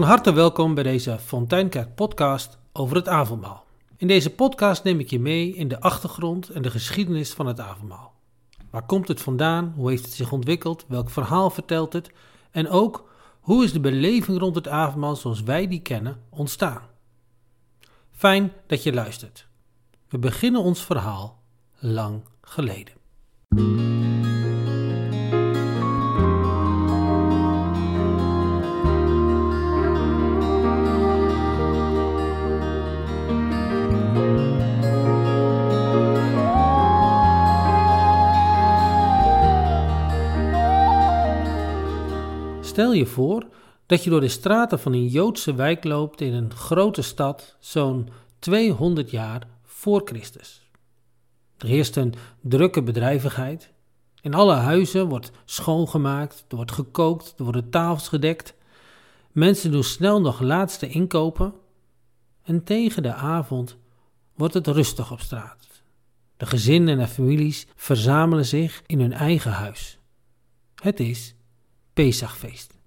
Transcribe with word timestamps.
Van 0.00 0.08
harte 0.08 0.32
welkom 0.32 0.74
bij 0.74 0.82
deze 0.82 1.18
Fonteinkerk 1.18 1.94
podcast 1.94 2.58
over 2.72 2.96
het 2.96 3.08
avondmaal. 3.08 3.64
In 3.96 4.06
deze 4.06 4.30
podcast 4.30 4.84
neem 4.84 5.00
ik 5.00 5.10
je 5.10 5.20
mee 5.20 5.54
in 5.54 5.68
de 5.68 5.80
achtergrond 5.80 6.48
en 6.48 6.62
de 6.62 6.70
geschiedenis 6.70 7.32
van 7.32 7.46
het 7.46 7.60
avondmaal. 7.60 8.14
Waar 8.70 8.86
komt 8.86 9.08
het 9.08 9.20
vandaan? 9.20 9.72
Hoe 9.76 9.90
heeft 9.90 10.04
het 10.04 10.12
zich 10.12 10.32
ontwikkeld? 10.32 10.84
Welk 10.88 11.10
verhaal 11.10 11.50
vertelt 11.50 11.92
het? 11.92 12.10
En 12.50 12.68
ook, 12.68 13.08
hoe 13.40 13.64
is 13.64 13.72
de 13.72 13.80
beleving 13.80 14.38
rond 14.38 14.54
het 14.54 14.68
avondmaal 14.68 15.16
zoals 15.16 15.42
wij 15.42 15.68
die 15.68 15.82
kennen 15.82 16.20
ontstaan? 16.28 16.82
Fijn 18.10 18.52
dat 18.66 18.82
je 18.82 18.92
luistert. 18.92 19.48
We 20.08 20.18
beginnen 20.18 20.62
ons 20.62 20.84
verhaal 20.84 21.42
lang 21.78 22.22
geleden. 22.40 22.92
Stel 42.80 42.92
je 42.92 43.06
voor 43.06 43.46
dat 43.86 44.04
je 44.04 44.10
door 44.10 44.20
de 44.20 44.28
straten 44.28 44.78
van 44.78 44.92
een 44.92 45.06
Joodse 45.06 45.54
wijk 45.54 45.84
loopt 45.84 46.20
in 46.20 46.32
een 46.32 46.54
grote 46.54 47.02
stad, 47.02 47.56
zo'n 47.58 48.08
200 48.38 49.10
jaar 49.10 49.46
voor 49.62 50.02
Christus. 50.04 50.70
Er 51.58 51.66
heerst 51.66 51.96
een 51.96 52.14
drukke 52.40 52.82
bedrijvigheid. 52.82 53.72
In 54.20 54.34
alle 54.34 54.54
huizen 54.54 55.08
wordt 55.08 55.30
schoongemaakt, 55.44 56.44
er 56.48 56.56
wordt 56.56 56.72
gekookt, 56.72 57.34
er 57.36 57.44
worden 57.44 57.70
tafels 57.70 58.08
gedekt. 58.08 58.54
Mensen 59.32 59.70
doen 59.70 59.84
snel 59.84 60.20
nog 60.20 60.40
laatste 60.40 60.88
inkopen. 60.88 61.54
En 62.42 62.64
tegen 62.64 63.02
de 63.02 63.14
avond 63.14 63.76
wordt 64.34 64.54
het 64.54 64.66
rustig 64.66 65.12
op 65.12 65.20
straat. 65.20 65.66
De 66.36 66.46
gezinnen 66.46 67.00
en 67.00 67.08
families 67.08 67.66
verzamelen 67.76 68.46
zich 68.46 68.82
in 68.86 69.00
hun 69.00 69.12
eigen 69.12 69.52
huis. 69.52 69.98
Het 70.74 71.00
is 71.00 71.34
Pesachfeest. 71.92 72.78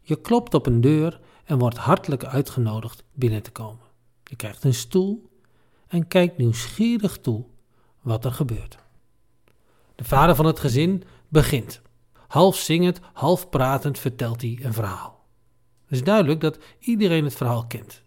Je 0.00 0.20
klopt 0.20 0.54
op 0.54 0.66
een 0.66 0.80
deur 0.80 1.20
en 1.44 1.58
wordt 1.58 1.76
hartelijk 1.76 2.24
uitgenodigd 2.24 3.04
binnen 3.12 3.42
te 3.42 3.50
komen. 3.50 3.86
Je 4.24 4.36
krijgt 4.36 4.64
een 4.64 4.74
stoel 4.74 5.30
en 5.86 6.08
kijkt 6.08 6.38
nieuwsgierig 6.38 7.18
toe 7.18 7.44
wat 8.02 8.24
er 8.24 8.32
gebeurt. 8.32 8.78
De 9.94 10.04
vader 10.04 10.34
van 10.34 10.46
het 10.46 10.60
gezin 10.60 11.02
begint. 11.28 11.80
Half 12.12 12.56
zingend, 12.56 13.00
half 13.12 13.48
pratend 13.48 13.98
vertelt 13.98 14.40
hij 14.40 14.58
een 14.62 14.72
verhaal. 14.72 15.24
Het 15.84 15.92
is 15.92 16.04
duidelijk 16.04 16.40
dat 16.40 16.58
iedereen 16.78 17.24
het 17.24 17.34
verhaal 17.34 17.66
kent. 17.66 18.02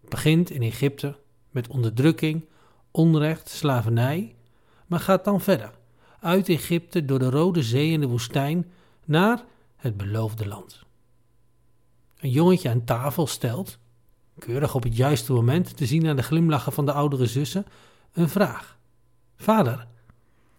Het 0.00 0.10
begint 0.10 0.50
in 0.50 0.62
Egypte 0.62 1.16
met 1.50 1.68
onderdrukking, 1.68 2.44
onrecht, 2.90 3.48
slavernij, 3.48 4.34
maar 4.86 5.00
gaat 5.00 5.24
dan 5.24 5.40
verder. 5.40 5.70
Uit 6.20 6.48
Egypte 6.48 7.04
door 7.04 7.18
de 7.18 7.30
Rode 7.30 7.62
Zee 7.62 7.94
en 7.94 8.00
de 8.00 8.06
woestijn 8.06 8.72
naar 9.04 9.44
het 9.76 9.96
beloofde 9.96 10.46
land. 10.46 10.82
Een 12.20 12.30
jongetje 12.30 12.70
aan 12.70 12.84
tafel 12.84 13.26
stelt, 13.26 13.78
keurig 14.38 14.74
op 14.74 14.82
het 14.82 14.96
juiste 14.96 15.32
moment 15.32 15.76
te 15.76 15.86
zien 15.86 16.06
aan 16.08 16.16
de 16.16 16.22
glimlachen 16.22 16.72
van 16.72 16.86
de 16.86 16.92
oudere 16.92 17.26
zussen, 17.26 17.66
een 18.12 18.28
vraag. 18.28 18.78
Vader, 19.36 19.86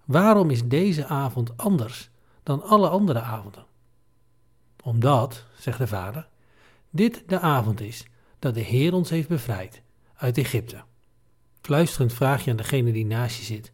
waarom 0.06 0.50
is 0.50 0.68
deze 0.68 1.06
avond 1.06 1.58
anders 1.58 2.10
dan 2.44 2.64
alle 2.64 2.90
andere 2.90 3.22
avonden? 3.22 3.66
Omdat, 4.84 5.46
zegt 5.60 5.78
de 5.78 5.88
vader, 5.88 6.28
dit 6.90 7.24
de 7.28 7.40
avond 7.40 7.82
is 7.82 8.06
dat 8.40 8.54
de 8.54 8.62
Heer 8.62 8.94
ons 8.94 9.10
heeft 9.10 9.28
bevrijd 9.28 9.82
uit 10.16 10.38
Egypte. 10.38 10.84
Fluisterend 11.62 12.14
vraag 12.14 12.44
je 12.44 12.52
aan 12.52 12.58
degene 12.58 12.92
die 12.92 13.06
naast 13.06 13.38
je 13.38 13.44
zit: 13.44 13.72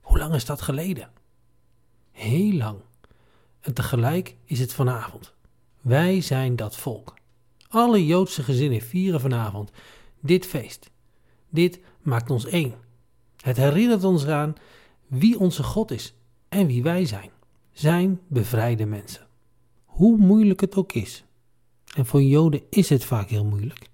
Hoe 0.00 0.18
lang 0.18 0.34
is 0.34 0.44
dat 0.44 0.60
geleden? 0.60 1.10
Heel 2.12 2.52
lang. 2.52 2.78
En 3.66 3.74
tegelijk 3.74 4.36
is 4.44 4.58
het 4.58 4.72
vanavond. 4.72 5.34
Wij 5.80 6.20
zijn 6.20 6.56
dat 6.56 6.76
volk. 6.76 7.14
Alle 7.68 8.06
Joodse 8.06 8.42
gezinnen 8.42 8.80
vieren 8.80 9.20
vanavond 9.20 9.70
dit 10.20 10.46
feest. 10.46 10.90
Dit 11.48 11.80
maakt 12.02 12.30
ons 12.30 12.46
één. 12.46 12.74
Het 13.36 13.56
herinnert 13.56 14.04
ons 14.04 14.24
eraan 14.24 14.54
wie 15.06 15.38
onze 15.38 15.62
God 15.62 15.90
is 15.90 16.14
en 16.48 16.66
wie 16.66 16.82
wij 16.82 17.04
zijn. 17.04 17.30
Zijn 17.72 18.20
bevrijde 18.28 18.86
mensen. 18.86 19.26
Hoe 19.84 20.16
moeilijk 20.16 20.60
het 20.60 20.76
ook 20.76 20.92
is. 20.92 21.24
En 21.96 22.06
voor 22.06 22.22
Joden 22.22 22.62
is 22.70 22.88
het 22.88 23.04
vaak 23.04 23.28
heel 23.28 23.44
moeilijk. 23.44 23.88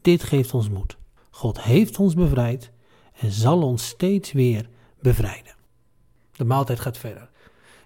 Dit 0.00 0.22
geeft 0.22 0.54
ons 0.54 0.68
moed. 0.68 0.96
God 1.30 1.62
heeft 1.62 1.98
ons 1.98 2.14
bevrijd 2.14 2.70
en 3.12 3.30
zal 3.30 3.62
ons 3.62 3.86
steeds 3.86 4.32
weer 4.32 4.68
bevrijden. 5.00 5.54
De 6.32 6.44
maaltijd 6.44 6.80
gaat 6.80 6.98
verder. 6.98 7.32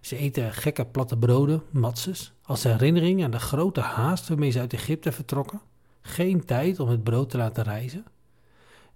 Ze 0.00 0.16
eten 0.16 0.52
gekke 0.52 0.86
platte 0.86 1.18
broden, 1.18 1.62
matzes, 1.70 2.32
als 2.42 2.62
herinnering 2.62 3.24
aan 3.24 3.30
de 3.30 3.38
grote 3.38 3.80
haast 3.80 4.28
waarmee 4.28 4.50
ze 4.50 4.58
uit 4.58 4.72
Egypte 4.72 5.12
vertrokken. 5.12 5.60
Geen 6.00 6.44
tijd 6.44 6.80
om 6.80 6.88
het 6.88 7.04
brood 7.04 7.30
te 7.30 7.36
laten 7.36 7.64
rijzen. 7.64 8.04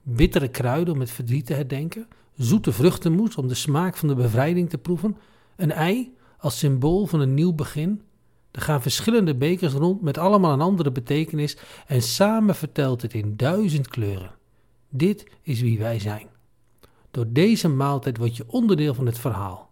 Bittere 0.03 0.49
kruiden 0.49 0.95
om 0.95 1.01
het 1.01 1.11
verdriet 1.11 1.47
te 1.47 1.55
herdenken. 1.55 2.09
Zoete 2.37 2.73
vruchtenmoes 2.73 3.37
om 3.37 3.49
de 3.49 3.55
smaak 3.55 3.97
van 3.97 4.09
de 4.09 4.15
bevrijding 4.15 4.71
te 4.71 4.79
proeven. 4.79 5.17
Een 5.57 5.73
ei 5.73 6.15
als 6.39 6.59
symbool 6.59 7.07
van 7.07 7.21
een 7.21 7.35
nieuw 7.35 7.53
begin. 7.53 8.03
Er 8.51 8.61
gaan 8.61 8.83
verschillende 8.83 9.35
bekers 9.35 9.73
rond 9.73 10.03
met 10.03 10.19
allemaal 10.19 10.53
een 10.53 10.61
andere 10.61 10.93
betekenis 10.93 11.57
en 11.87 12.03
samen 12.03 12.55
vertelt 12.55 13.03
het 13.03 13.15
in 13.15 13.37
duizend 13.37 13.89
kleuren. 13.89 14.35
Dit 14.89 15.27
is 15.43 15.61
wie 15.61 15.79
wij 15.79 15.99
zijn. 15.99 16.27
Door 17.11 17.27
deze 17.29 17.69
maaltijd 17.69 18.17
word 18.17 18.37
je 18.37 18.45
onderdeel 18.47 18.95
van 18.95 19.07
het 19.07 19.19
verhaal 19.19 19.72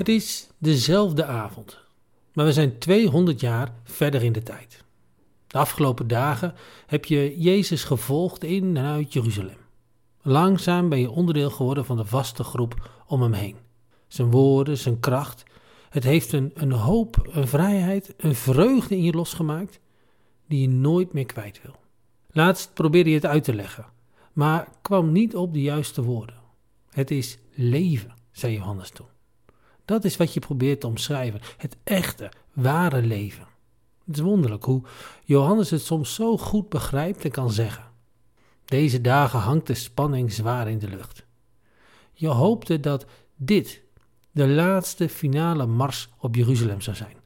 Het 0.00 0.08
is 0.08 0.48
dezelfde 0.58 1.24
avond, 1.24 1.78
maar 2.32 2.44
we 2.44 2.52
zijn 2.52 2.78
200 2.78 3.40
jaar 3.40 3.72
verder 3.84 4.22
in 4.22 4.32
de 4.32 4.42
tijd. 4.42 4.84
De 5.46 5.58
afgelopen 5.58 6.08
dagen 6.08 6.54
heb 6.86 7.04
je 7.04 7.40
Jezus 7.40 7.84
gevolgd 7.84 8.44
in 8.44 8.76
en 8.76 8.84
uit 8.84 9.12
Jeruzalem. 9.12 9.56
Langzaam 10.22 10.88
ben 10.88 10.98
je 10.98 11.10
onderdeel 11.10 11.50
geworden 11.50 11.84
van 11.84 11.96
de 11.96 12.04
vaste 12.04 12.44
groep 12.44 12.90
om 13.10 13.22
hem 13.22 13.32
heen. 13.32 13.56
Zijn 14.08 14.30
woorden, 14.30 14.78
zijn 14.78 15.00
kracht. 15.00 15.42
Het 15.90 16.04
heeft 16.04 16.32
een, 16.32 16.50
een 16.54 16.72
hoop, 16.72 17.28
een 17.30 17.48
vrijheid, 17.48 18.14
een 18.16 18.34
vreugde 18.34 18.96
in 18.96 19.02
je 19.02 19.12
losgemaakt 19.12 19.80
die 20.46 20.60
je 20.60 20.68
nooit 20.68 21.12
meer 21.12 21.26
kwijt 21.26 21.62
wil. 21.62 21.74
Laatst 22.30 22.74
probeerde 22.74 23.10
je 23.10 23.16
het 23.16 23.26
uit 23.26 23.44
te 23.44 23.54
leggen, 23.54 23.86
maar 24.32 24.68
kwam 24.82 25.12
niet 25.12 25.36
op 25.36 25.52
de 25.52 25.62
juiste 25.62 26.02
woorden. 26.02 26.38
Het 26.90 27.10
is 27.10 27.38
leven, 27.54 28.14
zei 28.32 28.54
Johannes 28.54 28.90
toen. 28.90 29.06
Dat 29.84 30.04
is 30.04 30.16
wat 30.16 30.34
je 30.34 30.40
probeert 30.40 30.80
te 30.80 30.86
omschrijven, 30.86 31.40
het 31.56 31.76
echte, 31.84 32.32
ware 32.52 33.02
leven. 33.02 33.46
Het 34.04 34.16
is 34.16 34.22
wonderlijk 34.22 34.64
hoe 34.64 34.82
Johannes 35.24 35.70
het 35.70 35.82
soms 35.82 36.14
zo 36.14 36.36
goed 36.36 36.68
begrijpt 36.68 37.24
en 37.24 37.30
kan 37.30 37.50
zeggen. 37.50 37.84
Deze 38.64 39.00
dagen 39.00 39.38
hangt 39.38 39.66
de 39.66 39.74
spanning 39.74 40.32
zwaar 40.32 40.68
in 40.68 40.78
de 40.78 40.88
lucht. 40.88 41.28
Je 42.20 42.28
hoopte 42.28 42.80
dat 42.80 43.06
dit 43.36 43.82
de 44.30 44.48
laatste 44.48 45.08
finale 45.08 45.66
mars 45.66 46.08
op 46.18 46.34
Jeruzalem 46.34 46.80
zou 46.80 46.96
zijn. 46.96 47.16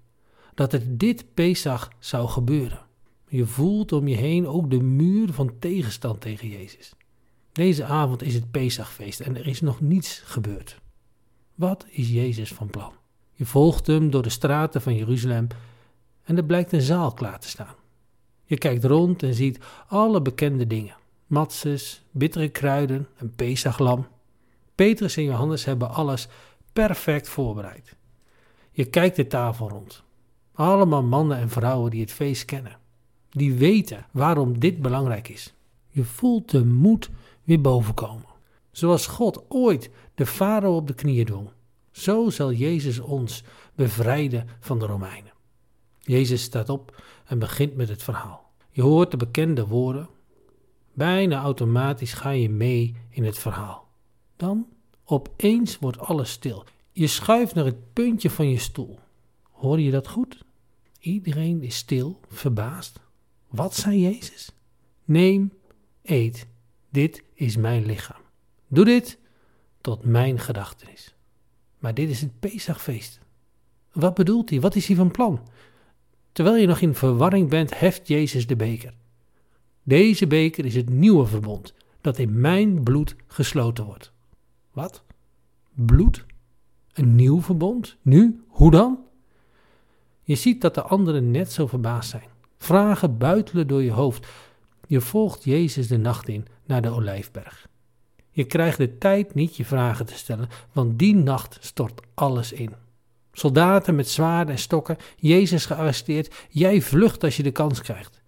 Dat 0.55 0.73
het 0.73 1.00
dit 1.00 1.35
Pesach 1.35 1.91
zou 1.99 2.29
gebeuren. 2.29 2.87
Je 3.29 3.46
voelt 3.46 3.93
om 3.93 4.08
je 4.08 4.17
heen 4.17 4.46
ook 4.46 4.70
de 4.70 4.82
muur 4.82 5.32
van 5.32 5.58
tegenstand 5.58 6.20
tegen 6.20 6.49
Jezus. 6.49 6.93
Deze 7.52 7.85
avond 7.85 8.23
is 8.23 8.35
het 8.35 8.50
Pesachfeest 8.50 9.20
en 9.20 9.37
er 9.37 9.46
is 9.46 9.61
nog 9.61 9.81
niets 9.81 10.19
gebeurd. 10.25 10.81
Wat 11.55 11.87
is 11.90 12.11
Jezus 12.11 12.52
van 12.52 12.70
plan? 12.70 12.93
Je 13.32 13.47
volgt 13.47 13.87
hem 13.87 14.11
door 14.11 14.23
de 14.23 14.29
straten 14.29 14.82
van 14.82 14.97
Jeruzalem 14.97 15.47
en 16.25 16.37
er 16.37 16.44
blijkt 16.44 16.73
een 16.73 16.81
zaal 16.81 17.12
klaar 17.12 17.40
te 17.40 17.49
staan. 17.49 17.75
Je 18.44 18.58
kijkt 18.58 18.85
rond 18.85 19.23
en 19.23 19.35
ziet 19.35 19.58
alle 19.88 20.23
bekende 20.23 20.67
dingen. 20.67 20.97
Matses, 21.26 22.02
bittere 22.11 22.49
kruiden, 22.49 23.08
een 23.19 23.35
pesaglam. 23.35 24.06
Petrus 24.75 25.17
en 25.17 25.25
Johannes 25.25 25.65
hebben 25.65 25.91
alles 25.91 26.29
perfect 26.73 27.29
voorbereid. 27.29 27.97
Je 28.71 28.85
kijkt 28.85 29.17
de 29.17 29.26
tafel 29.26 29.69
rond. 29.69 30.03
Allemaal 30.53 31.03
mannen 31.03 31.37
en 31.38 31.49
vrouwen 31.49 31.91
die 31.91 32.00
het 32.00 32.12
feest 32.12 32.44
kennen. 32.44 32.79
Die 33.31 33.55
weten 33.55 34.06
waarom 34.11 34.59
dit 34.59 34.82
belangrijk 34.82 35.29
is. 35.29 35.55
Je 35.88 36.05
voelt 36.05 36.50
de 36.50 36.65
moed 36.65 37.11
weer 37.44 37.61
bovenkomen. 37.61 38.26
Zoals 38.71 39.06
God 39.06 39.44
ooit 39.49 39.91
de 40.15 40.26
farao 40.26 40.76
op 40.76 40.87
de 40.87 40.94
knieën 40.94 41.25
dwong. 41.25 41.49
Zo 41.91 42.31
zal 42.31 42.53
Jezus 42.53 42.99
ons 42.99 43.44
bevrijden 43.75 44.49
van 44.61 44.79
de 44.79 44.87
Romeinen. 44.87 45.32
Jezus 46.00 46.43
staat 46.43 46.69
op 46.69 47.03
en 47.25 47.38
begint 47.38 47.76
met 47.76 47.88
het 47.88 48.03
verhaal. 48.03 48.50
Je 48.71 48.82
hoort 48.82 49.11
de 49.11 49.17
bekende 49.17 49.67
woorden. 49.67 50.09
Bijna 50.93 51.43
automatisch 51.43 52.12
ga 52.12 52.31
je 52.31 52.50
mee 52.50 52.97
in 53.09 53.25
het 53.25 53.38
verhaal. 53.38 53.84
Dan, 54.37 54.67
opeens 55.05 55.79
wordt 55.79 55.99
alles 55.99 56.31
stil. 56.31 56.65
Je 56.93 57.07
schuift 57.07 57.55
naar 57.55 57.65
het 57.65 57.93
puntje 57.93 58.31
van 58.31 58.49
je 58.49 58.59
stoel. 58.59 58.99
Hoor 59.43 59.81
je 59.81 59.91
dat 59.91 60.09
goed? 60.09 60.45
Iedereen 60.99 61.63
is 61.63 61.77
stil, 61.77 62.21
verbaasd. 62.29 63.01
Wat 63.49 63.75
zei 63.75 64.01
Jezus? 64.01 64.51
Neem, 65.05 65.53
eet, 66.03 66.47
dit 66.91 67.23
is 67.35 67.57
mijn 67.57 67.87
lichaam. 67.87 68.21
Doe 68.69 68.85
dit 68.85 69.19
tot 69.81 70.05
mijn 70.05 70.39
gedachtenis. 70.39 71.15
Maar 71.79 71.95
dit 71.95 72.11
is 72.11 72.21
het 72.21 72.41
Pesachfeest. 72.41 73.21
Wat 73.93 74.15
bedoelt 74.15 74.51
hij? 74.51 74.61
Wat 74.61 74.75
is 74.75 74.87
hij 74.87 74.97
van 74.97 75.11
plan? 75.11 75.49
Terwijl 76.33 76.57
je 76.57 76.67
nog 76.67 76.81
in 76.81 76.95
verwarring 76.95 77.49
bent, 77.49 77.79
heft 77.79 78.09
Jezus 78.09 78.47
de 78.47 78.57
beker. 78.57 78.95
Deze 79.83 80.27
beker 80.27 80.65
is 80.65 80.75
het 80.75 80.89
nieuwe 80.89 81.27
verbond, 81.27 81.75
dat 82.01 82.19
in 82.19 82.41
mijn 82.41 82.83
bloed 82.83 83.17
gesloten 83.27 83.85
wordt. 83.85 84.13
Wat? 84.75 85.03
Bloed? 85.75 86.25
Een 86.93 87.15
nieuw 87.15 87.43
verbond? 87.43 87.97
Nu? 88.03 88.44
Hoe 88.49 88.71
dan? 88.71 88.99
Je 90.23 90.35
ziet 90.35 90.61
dat 90.61 90.75
de 90.75 90.82
anderen 90.82 91.31
net 91.31 91.53
zo 91.53 91.67
verbaasd 91.67 92.11
zijn. 92.11 92.29
Vragen 92.56 93.19
buitelen 93.19 93.67
door 93.67 93.82
je 93.82 93.93
hoofd. 93.93 94.26
Je 94.87 95.00
volgt 95.00 95.44
Jezus 95.44 95.88
de 95.88 95.97
nacht 95.97 96.29
in 96.29 96.47
naar 96.65 96.82
de 96.82 96.91
olijfberg. 96.91 97.69
Je 98.31 98.44
krijgt 98.44 98.79
de 98.79 98.99
tijd 98.99 99.35
niet 99.35 99.56
je 99.56 99.65
vragen 99.65 100.06
te 100.06 100.15
stellen, 100.15 100.49
want 100.73 100.99
die 100.99 101.15
nacht 101.15 101.59
stort 101.61 102.00
alles 102.15 102.53
in. 102.53 102.75
Soldaten 103.32 103.94
met 103.94 104.09
zwaarden 104.09 104.55
en 104.55 104.61
stokken, 104.61 104.97
Jezus 105.17 105.67
gearresteerd, 105.67 106.47
jij 106.49 106.81
vlucht 106.81 107.25
als 107.25 107.37
je 107.37 107.43
de 107.43 107.50
kans 107.50 107.81
krijgt. 107.81 108.23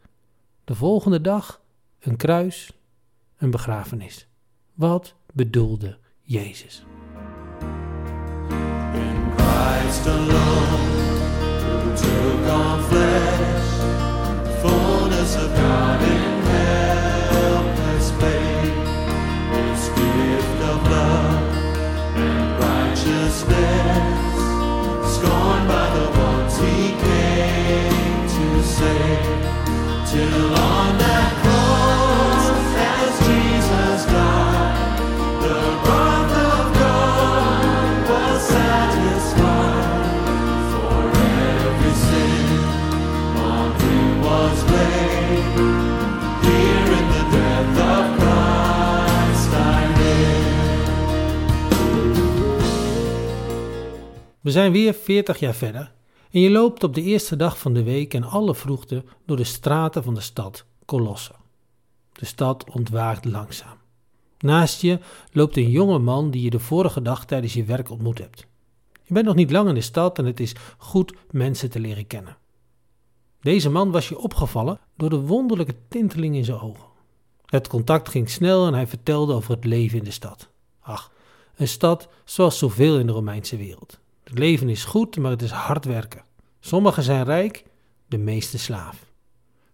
De 0.65 0.75
volgende 0.75 1.21
dag 1.21 1.61
een 1.99 2.17
kruis, 2.17 2.73
een 3.37 3.51
begrafenis. 3.51 4.29
Wat 4.75 5.15
bedoelde 5.33 5.99
Jezus? 6.29 6.83
In 7.61 9.33
Christ 9.37 10.07
alone, 10.07 10.81
who 11.63 11.97
took 11.97 12.51
on 12.51 12.83
flesh, 12.89 14.61
fullness 14.61 15.37
of 15.37 15.55
God 15.55 16.03
in 16.03 16.43
helpless 17.31 18.11
His 19.55 19.89
gift 19.91 20.61
of 20.73 20.83
love 20.91 21.57
and 22.17 22.59
righteousness. 22.59 24.43
scorned 25.15 25.69
by 25.69 25.87
the 25.99 26.09
ones 26.27 26.55
he 26.59 26.91
came 27.07 28.27
to 28.35 28.47
save. 28.65 29.45
Till 30.11 30.55
on 30.57 31.06
We 54.47 54.53
zijn 54.53 54.73
weer 54.73 54.95
40 54.95 55.39
jaar 55.39 55.55
verder 55.55 55.93
en 56.31 56.41
je 56.41 56.51
loopt 56.51 56.85
op 56.85 56.95
de 56.95 57.03
eerste 57.03 57.37
dag 57.37 57.59
van 57.59 57.75
de 57.75 57.83
week 57.83 58.15
in 58.15 58.25
alle 58.25 58.55
vroegte 58.55 59.05
door 59.25 59.37
de 59.37 59.45
straten 59.45 60.03
van 60.03 60.15
de 60.15 60.21
stad 60.21 60.65
Colosse. 60.85 61.33
De 62.13 62.25
stad 62.25 62.71
ontwaakt 62.71 63.25
langzaam. 63.25 63.77
Naast 64.39 64.81
je 64.81 64.99
loopt 65.33 65.57
een 65.57 65.71
jonge 65.71 65.99
man 65.99 66.31
die 66.31 66.43
je 66.43 66.51
de 66.51 66.59
vorige 66.59 67.03
dag 67.03 67.25
tijdens 67.25 67.53
je 67.55 67.65
werk 67.65 67.91
ontmoet 67.91 68.19
hebt. 68.19 68.47
Je 69.03 69.15
bent 69.15 69.27
nog 69.27 69.35
niet 69.35 69.51
lang 69.51 69.69
in 69.69 69.75
de 69.75 69.81
stad 69.81 70.19
en 70.19 70.25
het 70.25 70.41
is 70.41 70.55
goed 70.79 71.15
mensen 71.31 71.71
te 71.71 71.81
leren 71.81 72.07
kennen. 72.07 72.37
Deze 73.41 73.71
man 73.71 73.91
was 73.91 74.09
je 74.09 74.19
opgevallen 74.19 74.81
door 74.97 75.11
de 75.11 75.21
wonderlijke 75.21 75.77
tinteling 75.89 76.35
in 76.35 76.45
zijn 76.45 76.61
ogen. 76.61 76.89
Het 77.47 77.69
contact 77.69 78.09
ging 78.09 78.31
snel 78.31 78.67
en 78.67 78.75
hij 78.75 78.87
vertelde 78.87 79.35
over 79.35 79.51
het 79.51 79.65
leven 79.65 79.99
in 79.99 80.05
de 80.05 80.11
stad. 80.11 80.49
Ach, 80.81 81.13
een 81.57 81.69
stad 81.69 82.09
zoals 82.25 82.59
zoveel 82.59 82.99
in 82.99 83.07
de 83.07 83.13
Romeinse 83.13 83.57
wereld. 83.57 83.99
Het 84.29 84.39
leven 84.39 84.69
is 84.69 84.85
goed, 84.85 85.17
maar 85.17 85.31
het 85.31 85.43
is 85.43 85.51
hard 85.51 85.85
werken. 85.85 86.25
Sommigen 86.61 87.03
zijn 87.03 87.25
rijk, 87.25 87.65
de 88.09 88.19
meeste 88.19 88.59
slaaf. 88.59 89.07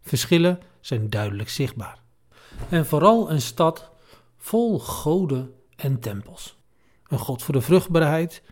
Verschillen 0.01 0.61
zijn 0.81 1.11
duidelijk 1.11 1.49
zichtbaar. 1.49 1.99
En 2.69 2.87
vooral 2.87 3.31
een 3.31 3.41
stad 3.41 3.91
vol 4.37 4.79
goden 4.79 5.55
en 5.77 6.01
tempels. 6.01 6.57
Een 7.07 7.19
god 7.19 7.43
voor 7.43 7.55
de 7.55 7.61
vruchtbaarheid 7.61 8.43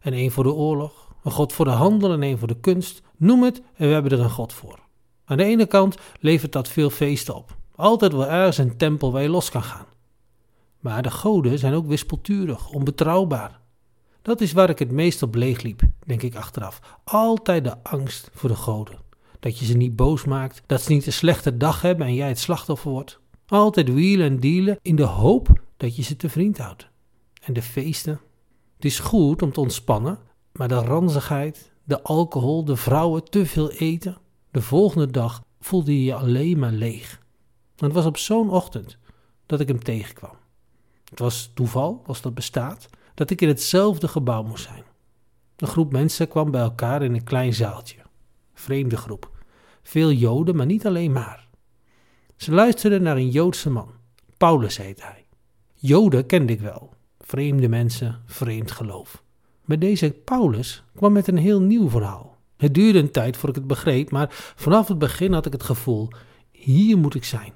en 0.00 0.12
een 0.12 0.30
voor 0.30 0.44
de 0.44 0.52
oorlog. 0.52 1.14
Een 1.22 1.32
god 1.32 1.52
voor 1.52 1.64
de 1.64 1.70
handel 1.70 2.12
en 2.12 2.22
een 2.22 2.38
voor 2.38 2.48
de 2.48 2.60
kunst. 2.60 3.02
Noem 3.16 3.42
het 3.42 3.62
en 3.74 3.86
we 3.86 3.92
hebben 3.92 4.12
er 4.12 4.20
een 4.20 4.30
god 4.30 4.52
voor. 4.52 4.78
Aan 5.24 5.36
de 5.36 5.44
ene 5.44 5.66
kant 5.66 5.96
levert 6.20 6.52
dat 6.52 6.68
veel 6.68 6.90
feesten 6.90 7.34
op. 7.34 7.56
Altijd 7.76 8.12
wel 8.12 8.26
ergens 8.26 8.58
een 8.58 8.76
tempel 8.76 9.12
waar 9.12 9.22
je 9.22 9.28
los 9.28 9.50
kan 9.50 9.62
gaan. 9.62 9.86
Maar 10.80 11.02
de 11.02 11.10
goden 11.10 11.58
zijn 11.58 11.74
ook 11.74 11.86
wispelturig, 11.86 12.68
onbetrouwbaar. 12.68 13.59
Dat 14.22 14.40
is 14.40 14.52
waar 14.52 14.70
ik 14.70 14.78
het 14.78 14.90
meest 14.90 15.22
op 15.22 15.34
leeg 15.34 15.62
liep, 15.62 15.82
denk 16.06 16.22
ik 16.22 16.34
achteraf. 16.34 16.80
Altijd 17.04 17.64
de 17.64 17.82
angst 17.82 18.30
voor 18.32 18.48
de 18.48 18.56
goden. 18.56 18.98
Dat 19.40 19.58
je 19.58 19.64
ze 19.64 19.76
niet 19.76 19.96
boos 19.96 20.24
maakt, 20.24 20.62
dat 20.66 20.82
ze 20.82 20.92
niet 20.92 21.06
een 21.06 21.12
slechte 21.12 21.56
dag 21.56 21.82
hebben 21.82 22.06
en 22.06 22.14
jij 22.14 22.28
het 22.28 22.38
slachtoffer 22.38 22.90
wordt. 22.90 23.20
Altijd 23.46 23.92
wielen 23.92 24.26
en 24.26 24.40
dealen 24.40 24.78
in 24.82 24.96
de 24.96 25.02
hoop 25.02 25.60
dat 25.76 25.96
je 25.96 26.02
ze 26.02 26.16
te 26.16 26.28
vriend 26.28 26.58
houdt. 26.58 26.88
En 27.42 27.52
de 27.52 27.62
feesten. 27.62 28.20
Het 28.74 28.84
is 28.84 28.98
goed 28.98 29.42
om 29.42 29.52
te 29.52 29.60
ontspannen, 29.60 30.18
maar 30.52 30.68
de 30.68 30.74
ranzigheid, 30.74 31.72
de 31.84 32.02
alcohol, 32.02 32.64
de 32.64 32.76
vrouwen, 32.76 33.24
te 33.24 33.46
veel 33.46 33.70
eten. 33.70 34.18
De 34.50 34.62
volgende 34.62 35.10
dag 35.10 35.42
voelde 35.60 35.98
je 35.98 36.04
je 36.04 36.14
alleen 36.14 36.58
maar 36.58 36.72
leeg. 36.72 37.20
Het 37.76 37.92
was 37.92 38.06
op 38.06 38.16
zo'n 38.16 38.50
ochtend 38.50 38.98
dat 39.46 39.60
ik 39.60 39.68
hem 39.68 39.82
tegenkwam. 39.82 40.34
Het 41.10 41.18
was 41.18 41.50
toeval, 41.54 42.02
als 42.06 42.20
dat 42.20 42.34
bestaat, 42.34 42.88
dat 43.20 43.30
ik 43.30 43.40
in 43.40 43.48
hetzelfde 43.48 44.08
gebouw 44.08 44.42
moest 44.42 44.64
zijn. 44.64 44.82
Een 45.56 45.68
groep 45.68 45.92
mensen 45.92 46.28
kwam 46.28 46.50
bij 46.50 46.60
elkaar 46.60 47.02
in 47.02 47.14
een 47.14 47.24
klein 47.24 47.54
zaaltje. 47.54 47.96
Vreemde 48.54 48.96
groep. 48.96 49.30
Veel 49.82 50.12
Joden, 50.12 50.56
maar 50.56 50.66
niet 50.66 50.86
alleen 50.86 51.12
maar. 51.12 51.48
Ze 52.36 52.52
luisterden 52.52 53.02
naar 53.02 53.16
een 53.16 53.30
Joodse 53.30 53.70
man. 53.70 53.90
Paulus 54.36 54.76
heet 54.76 55.02
hij. 55.02 55.26
Joden 55.74 56.26
kende 56.26 56.52
ik 56.52 56.60
wel. 56.60 56.94
Vreemde 57.18 57.68
mensen, 57.68 58.22
vreemd 58.26 58.70
geloof. 58.70 59.22
Maar 59.64 59.78
deze 59.78 60.10
Paulus 60.10 60.84
kwam 60.94 61.12
met 61.12 61.28
een 61.28 61.38
heel 61.38 61.60
nieuw 61.60 61.88
verhaal. 61.88 62.36
Het 62.56 62.74
duurde 62.74 62.98
een 62.98 63.10
tijd 63.10 63.36
voor 63.36 63.48
ik 63.48 63.54
het 63.54 63.66
begreep, 63.66 64.10
maar 64.10 64.28
vanaf 64.56 64.88
het 64.88 64.98
begin 64.98 65.32
had 65.32 65.46
ik 65.46 65.52
het 65.52 65.62
gevoel: 65.62 66.08
hier 66.50 66.98
moet 66.98 67.14
ik 67.14 67.24
zijn. 67.24 67.52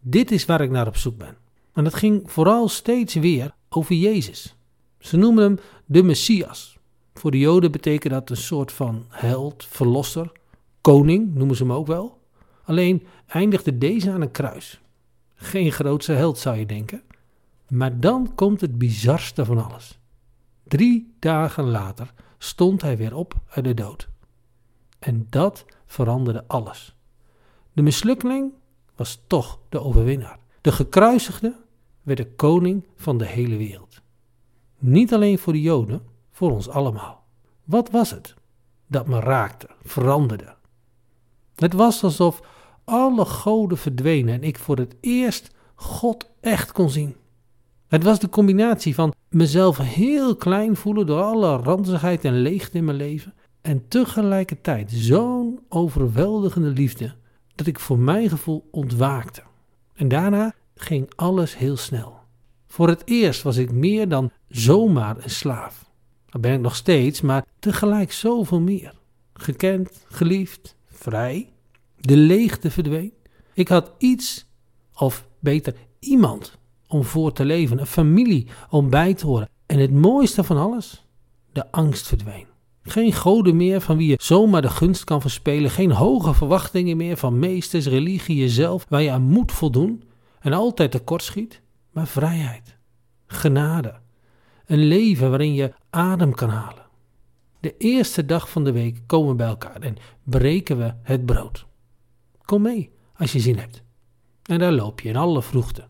Dit 0.00 0.30
is 0.30 0.44
waar 0.44 0.60
ik 0.60 0.70
naar 0.70 0.86
op 0.86 0.96
zoek 0.96 1.18
ben. 1.18 1.36
En 1.72 1.84
het 1.84 1.94
ging 1.94 2.30
vooral 2.30 2.68
steeds 2.68 3.14
weer 3.14 3.54
over 3.68 3.94
Jezus. 3.94 4.57
Ze 4.98 5.16
noemen 5.16 5.42
hem 5.42 5.58
de 5.86 6.02
Messias. 6.02 6.78
Voor 7.14 7.30
de 7.30 7.38
Joden 7.38 7.72
betekent 7.72 8.12
dat 8.12 8.30
een 8.30 8.36
soort 8.36 8.72
van 8.72 9.04
held, 9.08 9.64
verlosser, 9.64 10.32
koning 10.80 11.34
noemen 11.34 11.56
ze 11.56 11.62
hem 11.62 11.72
ook 11.72 11.86
wel. 11.86 12.20
Alleen 12.64 13.06
eindigde 13.26 13.78
deze 13.78 14.10
aan 14.10 14.20
een 14.20 14.30
kruis. 14.30 14.80
Geen 15.34 15.72
grootse 15.72 16.12
held 16.12 16.38
zou 16.38 16.56
je 16.56 16.66
denken. 16.66 17.02
Maar 17.68 18.00
dan 18.00 18.34
komt 18.34 18.60
het 18.60 18.78
bizarste 18.78 19.44
van 19.44 19.64
alles. 19.64 19.98
Drie 20.64 21.14
dagen 21.18 21.64
later 21.64 22.12
stond 22.38 22.82
hij 22.82 22.96
weer 22.96 23.14
op 23.14 23.34
uit 23.48 23.64
de 23.64 23.74
dood. 23.74 24.08
En 24.98 25.26
dat 25.30 25.64
veranderde 25.86 26.44
alles. 26.46 26.94
De 27.72 27.82
mislukkeling 27.82 28.52
was 28.96 29.22
toch 29.26 29.58
de 29.68 29.80
overwinnaar. 29.80 30.38
De 30.60 30.72
gekruisigde 30.72 31.56
werd 32.02 32.18
de 32.18 32.26
koning 32.26 32.86
van 32.96 33.18
de 33.18 33.26
hele 33.26 33.56
wereld. 33.56 34.00
Niet 34.78 35.14
alleen 35.14 35.38
voor 35.38 35.52
de 35.52 35.60
Joden, 35.60 36.02
voor 36.30 36.50
ons 36.50 36.68
allemaal. 36.68 37.24
Wat 37.64 37.90
was 37.90 38.10
het 38.10 38.34
dat 38.86 39.06
me 39.06 39.20
raakte, 39.20 39.68
veranderde? 39.82 40.54
Het 41.54 41.72
was 41.72 42.02
alsof 42.02 42.40
alle 42.84 43.24
goden 43.24 43.78
verdwenen 43.78 44.34
en 44.34 44.42
ik 44.42 44.58
voor 44.58 44.76
het 44.76 44.96
eerst 45.00 45.50
God 45.74 46.30
echt 46.40 46.72
kon 46.72 46.90
zien. 46.90 47.16
Het 47.88 48.02
was 48.02 48.18
de 48.18 48.28
combinatie 48.28 48.94
van 48.94 49.14
mezelf 49.28 49.78
heel 49.78 50.36
klein 50.36 50.76
voelen 50.76 51.06
door 51.06 51.22
alle 51.22 51.56
ranzigheid 51.56 52.24
en 52.24 52.40
leegte 52.40 52.76
in 52.76 52.84
mijn 52.84 52.96
leven 52.96 53.34
en 53.60 53.88
tegelijkertijd 53.88 54.90
zo'n 54.90 55.60
overweldigende 55.68 56.68
liefde 56.68 57.14
dat 57.54 57.66
ik 57.66 57.78
voor 57.78 57.98
mijn 57.98 58.28
gevoel 58.28 58.68
ontwaakte. 58.70 59.42
En 59.94 60.08
daarna 60.08 60.54
ging 60.74 61.12
alles 61.16 61.56
heel 61.56 61.76
snel. 61.76 62.17
Voor 62.68 62.88
het 62.88 63.02
eerst 63.04 63.42
was 63.42 63.56
ik 63.56 63.72
meer 63.72 64.08
dan 64.08 64.30
zomaar 64.48 65.16
een 65.22 65.30
slaaf. 65.30 65.90
Dat 66.26 66.40
ben 66.40 66.52
ik 66.52 66.60
nog 66.60 66.76
steeds, 66.76 67.20
maar 67.20 67.44
tegelijk 67.58 68.12
zoveel 68.12 68.60
meer. 68.60 68.92
Gekend, 69.32 70.04
geliefd, 70.08 70.76
vrij. 70.86 71.52
De 72.00 72.16
leegte 72.16 72.70
verdween. 72.70 73.12
Ik 73.54 73.68
had 73.68 73.92
iets, 73.98 74.46
of 74.94 75.26
beter 75.40 75.74
iemand, 75.98 76.58
om 76.86 77.04
voor 77.04 77.32
te 77.32 77.44
leven, 77.44 77.78
een 77.78 77.86
familie 77.86 78.46
om 78.70 78.90
bij 78.90 79.14
te 79.14 79.26
horen. 79.26 79.48
En 79.66 79.78
het 79.78 79.92
mooiste 79.92 80.44
van 80.44 80.56
alles, 80.56 81.06
de 81.52 81.70
angst 81.70 82.06
verdween. 82.06 82.46
Geen 82.82 83.12
goden 83.12 83.56
meer 83.56 83.80
van 83.80 83.96
wie 83.96 84.08
je 84.08 84.18
zomaar 84.20 84.62
de 84.62 84.68
gunst 84.68 85.04
kan 85.04 85.20
verspelen. 85.20 85.70
Geen 85.70 85.90
hoge 85.90 86.34
verwachtingen 86.34 86.96
meer 86.96 87.16
van 87.16 87.38
meesters, 87.38 87.86
religie, 87.86 88.36
jezelf, 88.36 88.86
waar 88.88 89.02
je 89.02 89.10
aan 89.10 89.22
moet 89.22 89.52
voldoen 89.52 90.02
en 90.40 90.52
altijd 90.52 90.90
tekortschiet. 90.90 91.60
Maar 91.98 92.06
vrijheid, 92.06 92.76
genade, 93.26 93.94
een 94.66 94.78
leven 94.78 95.28
waarin 95.28 95.54
je 95.54 95.72
adem 95.90 96.34
kan 96.34 96.48
halen. 96.48 96.86
De 97.60 97.76
eerste 97.76 98.24
dag 98.24 98.50
van 98.50 98.64
de 98.64 98.72
week 98.72 99.00
komen 99.06 99.28
we 99.28 99.34
bij 99.34 99.46
elkaar 99.46 99.80
en 99.80 99.96
breken 100.22 100.78
we 100.78 100.94
het 101.02 101.26
brood. 101.26 101.66
Kom 102.44 102.62
mee 102.62 102.92
als 103.16 103.32
je 103.32 103.40
zin 103.40 103.58
hebt. 103.58 103.82
En 104.42 104.58
daar 104.58 104.72
loop 104.72 105.00
je 105.00 105.08
in 105.08 105.16
alle 105.16 105.42
vroegte. 105.42 105.86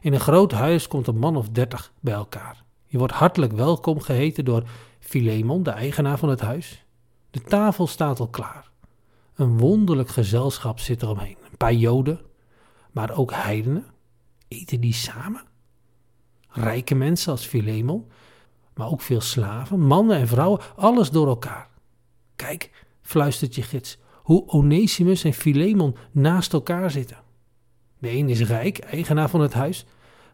In 0.00 0.12
een 0.12 0.20
groot 0.20 0.52
huis 0.52 0.88
komt 0.88 1.06
een 1.06 1.18
man 1.18 1.36
of 1.36 1.48
dertig 1.48 1.92
bij 2.00 2.14
elkaar. 2.14 2.64
Je 2.86 2.98
wordt 2.98 3.14
hartelijk 3.14 3.52
welkom 3.52 4.00
geheten 4.00 4.44
door 4.44 4.62
Filemon, 4.98 5.62
de 5.62 5.70
eigenaar 5.70 6.18
van 6.18 6.28
het 6.28 6.40
huis. 6.40 6.84
De 7.30 7.40
tafel 7.40 7.86
staat 7.86 8.20
al 8.20 8.28
klaar. 8.28 8.70
Een 9.34 9.58
wonderlijk 9.58 10.08
gezelschap 10.08 10.78
zit 10.78 11.02
er 11.02 11.08
omheen. 11.08 11.36
Een 11.50 11.56
paar 11.56 11.74
joden, 11.74 12.20
maar 12.92 13.16
ook 13.16 13.32
heidenen. 13.32 13.96
Eten 14.48 14.80
die 14.80 14.92
samen? 14.92 15.42
Rijke 16.48 16.94
mensen 16.94 17.32
als 17.32 17.46
Filemon, 17.46 18.06
maar 18.74 18.90
ook 18.90 19.00
veel 19.00 19.20
slaven, 19.20 19.80
mannen 19.80 20.16
en 20.16 20.28
vrouwen, 20.28 20.60
alles 20.76 21.10
door 21.10 21.26
elkaar. 21.26 21.68
Kijk, 22.36 22.86
fluistert 23.02 23.54
je 23.54 23.62
gids, 23.62 23.98
hoe 24.14 24.46
Onesimus 24.46 25.24
en 25.24 25.32
Filemon 25.32 25.96
naast 26.12 26.52
elkaar 26.52 26.90
zitten. 26.90 27.18
De 27.98 28.10
een 28.10 28.28
is 28.28 28.40
rijk, 28.40 28.78
eigenaar 28.78 29.30
van 29.30 29.40
het 29.40 29.52
huis, 29.52 29.86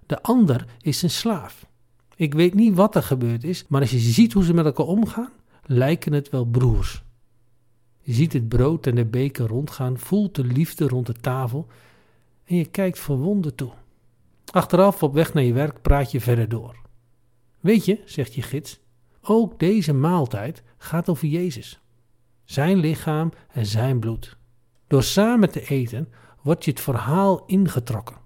de 0.07 0.23
ander 0.23 0.67
is 0.81 1.03
een 1.03 1.11
slaaf. 1.11 1.67
Ik 2.17 2.35
weet 2.35 2.55
niet 2.55 2.75
wat 2.75 2.95
er 2.95 3.03
gebeurd 3.03 3.45
is, 3.45 3.65
maar 3.69 3.81
als 3.81 3.91
je 3.91 3.99
ziet 3.99 4.33
hoe 4.33 4.45
ze 4.45 4.55
met 4.55 4.65
elkaar 4.65 4.87
omgaan, 4.87 5.33
lijken 5.63 6.13
het 6.13 6.31
wel 6.31 6.45
broers. 6.45 7.03
Je 8.01 8.13
ziet 8.13 8.33
het 8.33 8.49
brood 8.49 8.87
en 8.87 8.95
de 8.95 9.05
beker 9.05 9.47
rondgaan, 9.47 9.99
voelt 9.99 10.35
de 10.35 10.45
liefde 10.45 10.89
rond 10.89 11.07
de 11.07 11.13
tafel 11.13 11.67
en 12.45 12.57
je 12.57 12.65
kijkt 12.65 12.99
verwonderd 12.99 13.57
toe. 13.57 13.73
Achteraf 14.51 15.03
op 15.03 15.15
weg 15.15 15.35
naar 15.35 15.43
je 15.43 15.53
werk 15.53 15.83
praat 15.83 16.11
je 16.11 16.21
verder 16.21 16.49
door. 16.49 16.77
Weet 17.61 17.85
je, 17.85 18.01
zegt 18.05 18.35
je 18.35 18.43
gids, 18.43 18.81
ook 19.23 19.59
deze 19.59 19.93
maaltijd 19.93 20.63
gaat 20.77 21.09
over 21.09 21.29
Jezus. 21.29 21.81
Zijn 22.45 22.79
lichaam 22.79 23.33
en 23.53 23.67
zijn 23.67 23.99
bloed. 23.99 24.37
Door 24.87 25.03
samen 25.03 25.51
te 25.51 25.69
eten 25.69 26.09
wordt 26.43 26.65
je 26.65 26.71
het 26.71 26.81
verhaal 26.81 27.45
ingetrokken. 27.47 28.17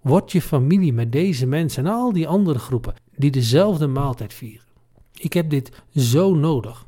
Wordt 0.00 0.32
je 0.32 0.42
familie 0.42 0.92
met 0.92 1.12
deze 1.12 1.46
mensen 1.46 1.86
en 1.86 1.92
al 1.92 2.12
die 2.12 2.28
andere 2.28 2.58
groepen 2.58 2.94
die 3.16 3.30
dezelfde 3.30 3.86
maaltijd 3.86 4.34
vieren. 4.34 4.66
Ik 5.12 5.32
heb 5.32 5.50
dit 5.50 5.82
zo 5.94 6.34
nodig. 6.34 6.86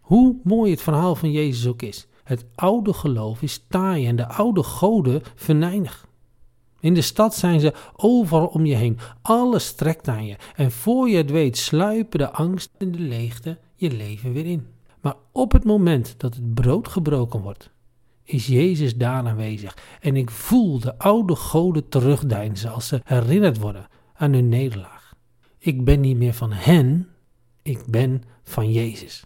Hoe 0.00 0.36
mooi 0.44 0.70
het 0.70 0.82
verhaal 0.82 1.14
van 1.14 1.32
Jezus 1.32 1.66
ook 1.66 1.82
is. 1.82 2.06
Het 2.24 2.44
oude 2.54 2.92
geloof 2.92 3.42
is 3.42 3.64
taai 3.68 4.06
en 4.06 4.16
de 4.16 4.28
oude 4.28 4.62
goden 4.62 5.22
venijnig. 5.34 6.06
In 6.84 6.94
de 6.94 7.00
stad 7.02 7.34
zijn 7.34 7.60
ze 7.60 7.74
overal 7.96 8.46
om 8.46 8.66
je 8.66 8.74
heen. 8.74 8.98
Alles 9.22 9.74
trekt 9.74 10.08
aan 10.08 10.26
je. 10.26 10.36
En 10.56 10.70
voor 10.70 11.08
je 11.08 11.16
het 11.16 11.30
weet 11.30 11.56
sluipen 11.56 12.18
de 12.18 12.30
angst 12.30 12.70
en 12.78 12.92
de 12.92 12.98
leegte 12.98 13.58
je 13.74 13.90
leven 13.90 14.32
weer 14.32 14.46
in. 14.46 14.66
Maar 15.00 15.14
op 15.32 15.52
het 15.52 15.64
moment 15.64 16.14
dat 16.16 16.34
het 16.34 16.54
brood 16.54 16.88
gebroken 16.88 17.40
wordt, 17.40 17.70
is 18.22 18.46
Jezus 18.46 18.96
daar 18.96 19.26
aanwezig. 19.26 19.76
En 20.00 20.16
ik 20.16 20.30
voel 20.30 20.80
de 20.80 20.98
oude 20.98 21.36
goden 21.36 21.88
terugdeinzen 21.88 22.72
als 22.72 22.88
ze 22.88 23.00
herinnerd 23.04 23.58
worden 23.58 23.86
aan 24.14 24.32
hun 24.32 24.48
nederlaag. 24.48 25.14
Ik 25.58 25.84
ben 25.84 26.00
niet 26.00 26.16
meer 26.16 26.34
van 26.34 26.52
hen, 26.52 27.08
ik 27.62 27.86
ben 27.86 28.22
van 28.42 28.72
Jezus. 28.72 29.24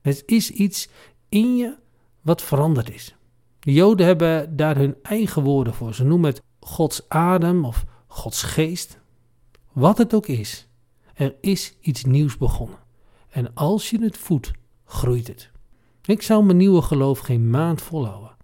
Het 0.00 0.22
is 0.26 0.50
iets 0.50 0.88
in 1.28 1.56
je 1.56 1.76
wat 2.22 2.42
veranderd 2.42 2.90
is. 2.90 3.14
De 3.58 3.72
Joden 3.72 4.06
hebben 4.06 4.56
daar 4.56 4.76
hun 4.76 4.96
eigen 5.02 5.42
woorden 5.42 5.74
voor. 5.74 5.94
Ze 5.94 6.04
noemen 6.04 6.30
het 6.30 6.46
Gods 6.68 7.08
adem 7.08 7.64
of 7.64 7.84
Gods 8.06 8.42
geest. 8.42 8.98
Wat 9.72 9.98
het 9.98 10.14
ook 10.14 10.26
is, 10.26 10.68
er 11.14 11.34
is 11.40 11.74
iets 11.80 12.04
nieuws 12.04 12.36
begonnen. 12.36 12.78
En 13.30 13.54
als 13.54 13.90
je 13.90 14.02
het 14.02 14.16
voedt, 14.16 14.50
groeit 14.84 15.26
het. 15.26 15.50
Ik 16.04 16.22
zou 16.22 16.44
mijn 16.44 16.56
nieuwe 16.56 16.82
geloof 16.82 17.18
geen 17.18 17.50
maand 17.50 17.82
volhouden 17.82 18.36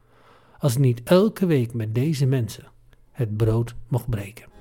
als 0.59 0.77
niet 0.77 1.03
elke 1.03 1.47
week 1.47 1.75
met 1.75 1.95
deze 1.95 2.27
mensen 2.27 2.65
het 3.11 3.37
brood 3.37 3.75
mocht 3.89 4.09
breken. 4.09 4.54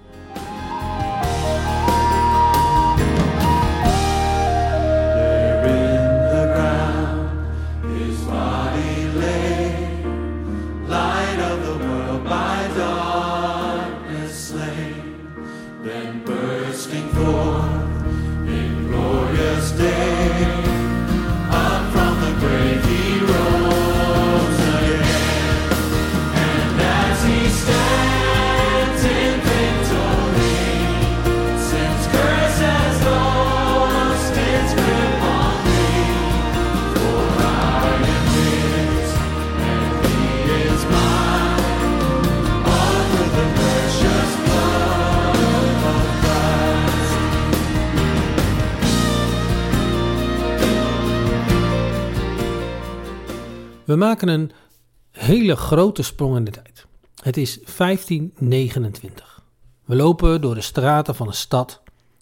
We 53.94 54.00
maken 54.00 54.28
een 54.28 54.52
hele 55.12 55.56
grote 55.56 56.04
sprong 56.04 56.36
in 56.36 56.44
de 56.44 56.52
tijd. 56.52 56.86
Het 57.24 57.38
is 57.38 57.60
1529. 57.78 59.44
We 59.86 59.96
lopen 59.96 60.42
door 60.42 60.56
de 60.56 60.62
straten 60.62 61.16
van 61.16 61.28
een 61.28 61.34
stad, 61.34 61.82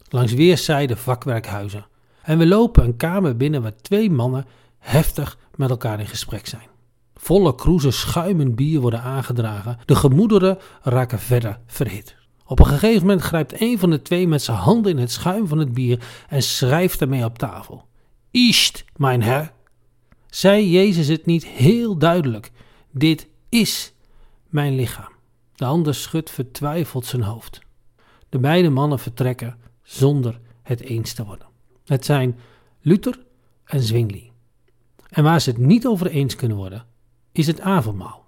langs 0.10 0.34
weerszijden 0.34 0.98
vakwerkhuizen. 0.98 1.86
En 2.22 2.38
we 2.38 2.48
lopen 2.48 2.84
een 2.84 2.98
kamer 2.98 3.38
binnen 3.38 3.62
waar 3.62 3.76
twee 3.82 4.12
mannen 4.12 4.46
heftig 4.80 5.38
met 5.56 5.70
elkaar 5.70 6.00
in 6.00 6.08
gesprek 6.08 6.48
zijn. 6.48 6.68
Volle 7.16 7.56
kroezen 7.56 7.94
schuimend 7.94 8.56
bier 8.56 8.80
worden 8.80 9.02
aangedragen. 9.02 9.78
De 9.86 9.96
gemoederen 9.96 10.58
raken 10.82 11.20
verder 11.20 11.60
verhit. 11.66 12.16
Op 12.46 12.60
een 12.60 12.66
gegeven 12.66 13.02
moment 13.02 13.22
grijpt 13.22 13.62
een 13.62 13.80
van 13.80 13.90
de 13.90 14.02
twee 14.02 14.28
met 14.28 14.42
zijn 14.42 14.58
handen 14.58 14.92
in 14.92 14.98
het 14.98 15.12
schuim 15.12 15.48
van 15.48 15.58
het 15.58 15.74
bier 15.74 16.04
en 16.30 16.44
schrijft 16.44 17.02
ermee 17.02 17.26
op 17.26 17.38
tafel. 17.38 17.86
Isht, 18.32 18.86
mijn 18.96 19.24
her, 19.24 19.52
zei 20.32 20.70
Jezus 20.70 21.08
het 21.08 21.26
niet 21.26 21.46
heel 21.46 21.98
duidelijk: 21.98 22.52
Dit 22.92 23.28
is 23.50 23.94
mijn 24.50 24.76
lichaam. 24.76 25.12
De 25.56 25.66
ander 25.66 25.96
schudt 25.96 26.30
vertwijfeld 26.30 27.06
zijn 27.06 27.22
hoofd. 27.22 27.60
De 28.30 28.40
beide 28.40 28.70
mannen 28.70 29.00
vertrekken 29.00 29.58
zonder 29.84 30.40
het 30.64 30.82
eens 30.82 31.14
te 31.14 31.26
worden. 31.26 31.48
Het 31.86 32.06
zijn 32.06 32.40
Luther 32.82 33.20
en 33.64 33.82
Zwingli. 33.82 34.32
En 35.10 35.24
waar 35.24 35.42
ze 35.42 35.50
het 35.50 35.60
niet 35.60 35.88
over 35.88 36.08
eens 36.08 36.36
kunnen 36.36 36.58
worden, 36.58 36.86
is 37.32 37.48
het 37.48 37.60
avondmaal. 37.60 38.26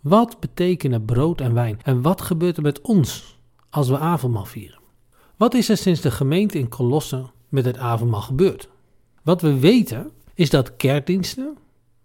Wat 0.00 0.40
betekenen 0.40 1.04
brood 1.04 1.40
en 1.40 1.54
wijn 1.54 1.80
en 1.82 2.02
wat 2.02 2.20
gebeurt 2.20 2.56
er 2.56 2.62
met 2.62 2.80
ons 2.80 3.38
als 3.70 3.88
we 3.88 3.98
avondmaal 3.98 4.44
vieren? 4.44 4.80
Wat 5.36 5.54
is 5.54 5.68
er 5.68 5.76
sinds 5.76 6.00
de 6.00 6.10
gemeente 6.10 6.58
in 6.58 6.68
Colosse 6.68 7.30
met 7.48 7.64
het 7.64 7.76
avondmaal 7.76 8.20
gebeurd? 8.20 8.68
Wat 9.22 9.40
we 9.40 9.58
weten 9.58 10.10
is 10.34 10.50
dat 10.50 10.76
kerkdiensten 10.76 11.56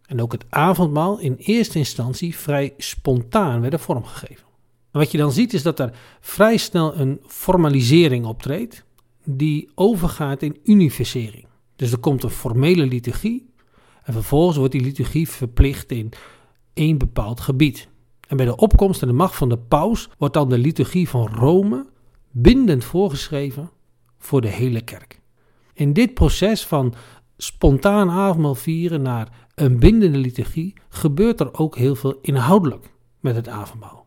en 0.05 0.21
ook 0.21 0.31
het 0.31 0.45
avondmaal 0.49 1.19
in 1.19 1.35
eerste 1.35 1.77
instantie 1.77 2.35
vrij 2.35 2.73
spontaan 2.77 3.61
werden 3.61 3.79
vormgegeven. 3.79 4.45
En 4.91 4.99
wat 4.99 5.11
je 5.11 5.17
dan 5.17 5.31
ziet 5.31 5.53
is 5.53 5.63
dat 5.63 5.79
er 5.79 5.97
vrij 6.19 6.57
snel 6.57 6.97
een 6.99 7.19
formalisering 7.25 8.25
optreedt 8.25 8.85
die 9.23 9.69
overgaat 9.75 10.41
in 10.41 10.57
unificering. 10.63 11.45
Dus 11.75 11.91
er 11.91 11.97
komt 11.97 12.23
een 12.23 12.29
formele 12.29 12.85
liturgie 12.85 13.49
en 14.03 14.13
vervolgens 14.13 14.57
wordt 14.57 14.71
die 14.71 14.81
liturgie 14.81 15.29
verplicht 15.29 15.91
in 15.91 16.11
één 16.73 16.97
bepaald 16.97 17.39
gebied. 17.39 17.87
En 18.27 18.37
bij 18.37 18.45
de 18.45 18.55
opkomst 18.55 19.01
en 19.01 19.07
de 19.07 19.13
macht 19.13 19.35
van 19.35 19.49
de 19.49 19.57
paus 19.57 20.09
wordt 20.17 20.33
dan 20.33 20.49
de 20.49 20.57
liturgie 20.57 21.09
van 21.09 21.27
Rome 21.27 21.85
bindend 22.31 22.83
voorgeschreven 22.83 23.69
voor 24.17 24.41
de 24.41 24.47
hele 24.47 24.81
kerk. 24.81 25.19
In 25.73 25.93
dit 25.93 26.13
proces 26.13 26.65
van 26.65 26.93
spontaan 27.37 28.09
avondmaal 28.09 28.55
vieren 28.55 29.01
naar 29.01 29.27
een 29.55 29.79
bindende 29.79 30.17
liturgie 30.17 30.73
gebeurt 30.89 31.39
er 31.39 31.53
ook 31.53 31.75
heel 31.75 31.95
veel 31.95 32.19
inhoudelijk 32.21 32.89
met 33.19 33.35
het 33.35 33.47
avondmaal. 33.47 34.05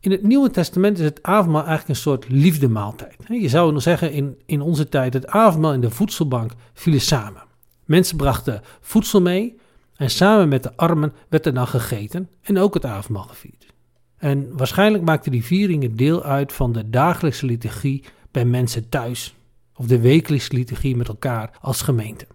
In 0.00 0.10
het 0.10 0.22
Nieuwe 0.22 0.50
Testament 0.50 0.98
is 0.98 1.04
het 1.04 1.22
avondmaal 1.22 1.64
eigenlijk 1.64 1.88
een 1.88 2.02
soort 2.02 2.28
liefdemaaltijd. 2.28 3.16
Je 3.28 3.48
zou 3.48 3.72
nog 3.72 3.82
zeggen 3.82 4.12
in, 4.12 4.38
in 4.46 4.60
onze 4.60 4.88
tijd 4.88 5.12
het 5.12 5.26
avondmaal 5.26 5.72
en 5.72 5.80
de 5.80 5.90
voedselbank 5.90 6.52
vielen 6.72 7.00
samen. 7.00 7.42
Mensen 7.84 8.16
brachten 8.16 8.62
voedsel 8.80 9.20
mee 9.20 9.58
en 9.96 10.10
samen 10.10 10.48
met 10.48 10.62
de 10.62 10.76
armen 10.76 11.12
werd 11.28 11.46
er 11.46 11.54
dan 11.54 11.66
gegeten 11.66 12.28
en 12.42 12.58
ook 12.58 12.74
het 12.74 12.84
avondmaal 12.84 13.22
gevierd. 13.22 13.66
En 14.16 14.56
waarschijnlijk 14.56 15.04
maakten 15.04 15.32
die 15.32 15.44
vieringen 15.44 15.96
deel 15.96 16.22
uit 16.22 16.52
van 16.52 16.72
de 16.72 16.90
dagelijkse 16.90 17.46
liturgie 17.46 18.04
bij 18.30 18.44
mensen 18.44 18.88
thuis 18.88 19.34
of 19.74 19.86
de 19.86 20.00
wekelijkse 20.00 20.52
liturgie 20.52 20.96
met 20.96 21.08
elkaar 21.08 21.58
als 21.60 21.82
gemeente. 21.82 22.26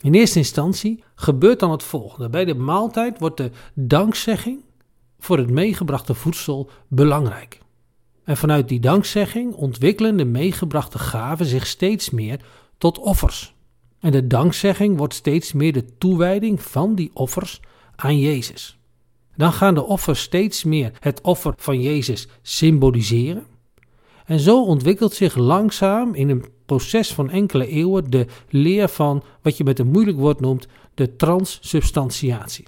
In 0.00 0.14
eerste 0.14 0.38
instantie 0.38 1.02
gebeurt 1.14 1.60
dan 1.60 1.70
het 1.70 1.82
volgende. 1.82 2.28
Bij 2.28 2.44
de 2.44 2.54
maaltijd 2.54 3.18
wordt 3.18 3.36
de 3.36 3.50
dankzegging 3.74 4.64
voor 5.18 5.38
het 5.38 5.50
meegebrachte 5.50 6.14
voedsel 6.14 6.70
belangrijk. 6.88 7.60
En 8.24 8.36
vanuit 8.36 8.68
die 8.68 8.80
dankzegging 8.80 9.54
ontwikkelen 9.54 10.16
de 10.16 10.24
meegebrachte 10.24 10.98
gaven 10.98 11.46
zich 11.46 11.66
steeds 11.66 12.10
meer 12.10 12.40
tot 12.78 12.98
offers. 12.98 13.54
En 14.00 14.12
de 14.12 14.26
dankzegging 14.26 14.96
wordt 14.96 15.14
steeds 15.14 15.52
meer 15.52 15.72
de 15.72 15.96
toewijding 15.98 16.62
van 16.62 16.94
die 16.94 17.10
offers 17.14 17.60
aan 17.96 18.18
Jezus. 18.18 18.78
Dan 19.36 19.52
gaan 19.52 19.74
de 19.74 19.84
offers 19.84 20.20
steeds 20.20 20.64
meer 20.64 20.92
het 21.00 21.20
offer 21.20 21.54
van 21.56 21.80
Jezus 21.80 22.28
symboliseren. 22.42 23.46
En 24.24 24.40
zo 24.40 24.64
ontwikkelt 24.64 25.12
zich 25.12 25.36
langzaam 25.36 26.14
in 26.14 26.28
een 26.28 26.44
proces 26.66 27.14
van 27.14 27.30
enkele 27.30 27.66
eeuwen 27.66 28.10
de 28.10 28.26
leer 28.48 28.88
van 28.88 29.22
wat 29.42 29.56
je 29.56 29.64
met 29.64 29.78
een 29.78 29.90
moeilijk 29.90 30.18
woord 30.18 30.40
noemt 30.40 30.68
de 30.94 31.16
transsubstantiatie. 31.16 32.64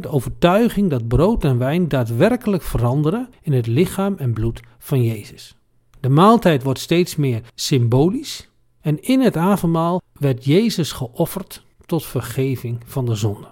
De 0.00 0.08
overtuiging 0.08 0.90
dat 0.90 1.08
brood 1.08 1.44
en 1.44 1.58
wijn 1.58 1.88
daadwerkelijk 1.88 2.62
veranderen 2.62 3.28
in 3.42 3.52
het 3.52 3.66
lichaam 3.66 4.14
en 4.16 4.32
bloed 4.32 4.60
van 4.78 5.02
Jezus. 5.02 5.56
De 6.00 6.08
maaltijd 6.08 6.62
wordt 6.62 6.78
steeds 6.78 7.16
meer 7.16 7.42
symbolisch 7.54 8.48
en 8.80 9.02
in 9.02 9.20
het 9.20 9.36
avondmaal 9.36 10.02
werd 10.12 10.44
Jezus 10.44 10.92
geofferd 10.92 11.64
tot 11.86 12.04
vergeving 12.04 12.78
van 12.84 13.06
de 13.06 13.14
zonde. 13.14 13.48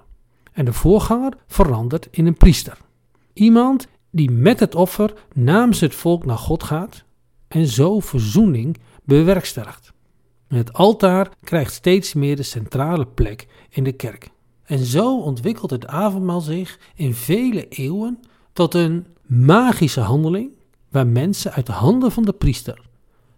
En 0.53 0.65
de 0.65 0.73
voorganger 0.73 1.33
verandert 1.47 2.09
in 2.11 2.27
een 2.27 2.37
priester. 2.37 2.79
Iemand 3.33 3.89
die 4.11 4.31
met 4.31 4.61
het 4.61 4.75
offer 4.75 5.13
namens 5.35 5.81
het 5.81 5.95
volk 5.95 6.25
naar 6.25 6.39
God 6.39 6.63
gaat 6.63 7.05
en 7.49 7.67
zo 7.67 8.01
verzoening 8.01 8.77
bewerkstelligt. 9.11 9.93
Het 10.49 10.73
altaar 10.73 11.31
krijgt 11.43 11.73
steeds 11.73 12.15
meer 12.15 12.37
de 12.37 12.43
centrale 12.43 13.07
plek 13.07 13.47
in 13.69 13.85
de 13.85 13.93
kerk. 13.93 14.31
En 14.63 14.79
zo 14.79 15.21
ontwikkelt 15.21 15.71
het 15.71 15.87
avondmaal 15.87 16.41
zich 16.41 16.79
in 16.95 17.15
vele 17.15 17.69
eeuwen 17.69 18.21
tot 18.53 18.75
een 18.75 19.07
magische 19.27 20.01
handeling 20.01 20.51
waar 20.89 21.07
mensen 21.07 21.53
uit 21.53 21.67
de 21.67 21.73
handen 21.73 22.13
van 22.13 22.23
de 22.23 22.33
priester 22.33 22.83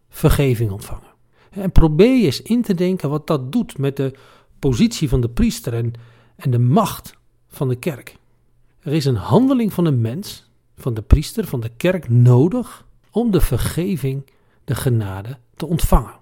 vergeving 0.08 0.70
ontvangen. 0.70 1.10
En 1.50 1.72
probeer 1.72 2.24
eens 2.24 2.42
in 2.42 2.62
te 2.62 2.74
denken 2.74 3.10
wat 3.10 3.26
dat 3.26 3.52
doet 3.52 3.78
met 3.78 3.96
de 3.96 4.14
positie 4.58 5.08
van 5.08 5.20
de 5.20 5.28
priester 5.28 5.74
en, 5.74 5.92
en 6.36 6.50
de 6.50 6.58
macht 6.58 7.16
van 7.48 7.68
de 7.68 7.76
kerk. 7.76 8.16
Er 8.80 8.92
is 8.92 9.04
een 9.04 9.16
handeling 9.16 9.72
van 9.72 9.84
een 9.84 10.00
mens, 10.00 10.50
van 10.76 10.94
de 10.94 11.02
priester, 11.02 11.46
van 11.46 11.60
de 11.60 11.70
kerk 11.76 12.08
nodig 12.08 12.86
om 13.10 13.30
de 13.30 13.40
vergeving, 13.40 14.30
de 14.64 14.74
genade 14.74 15.38
te 15.62 15.68
ontvangen. 15.68 16.14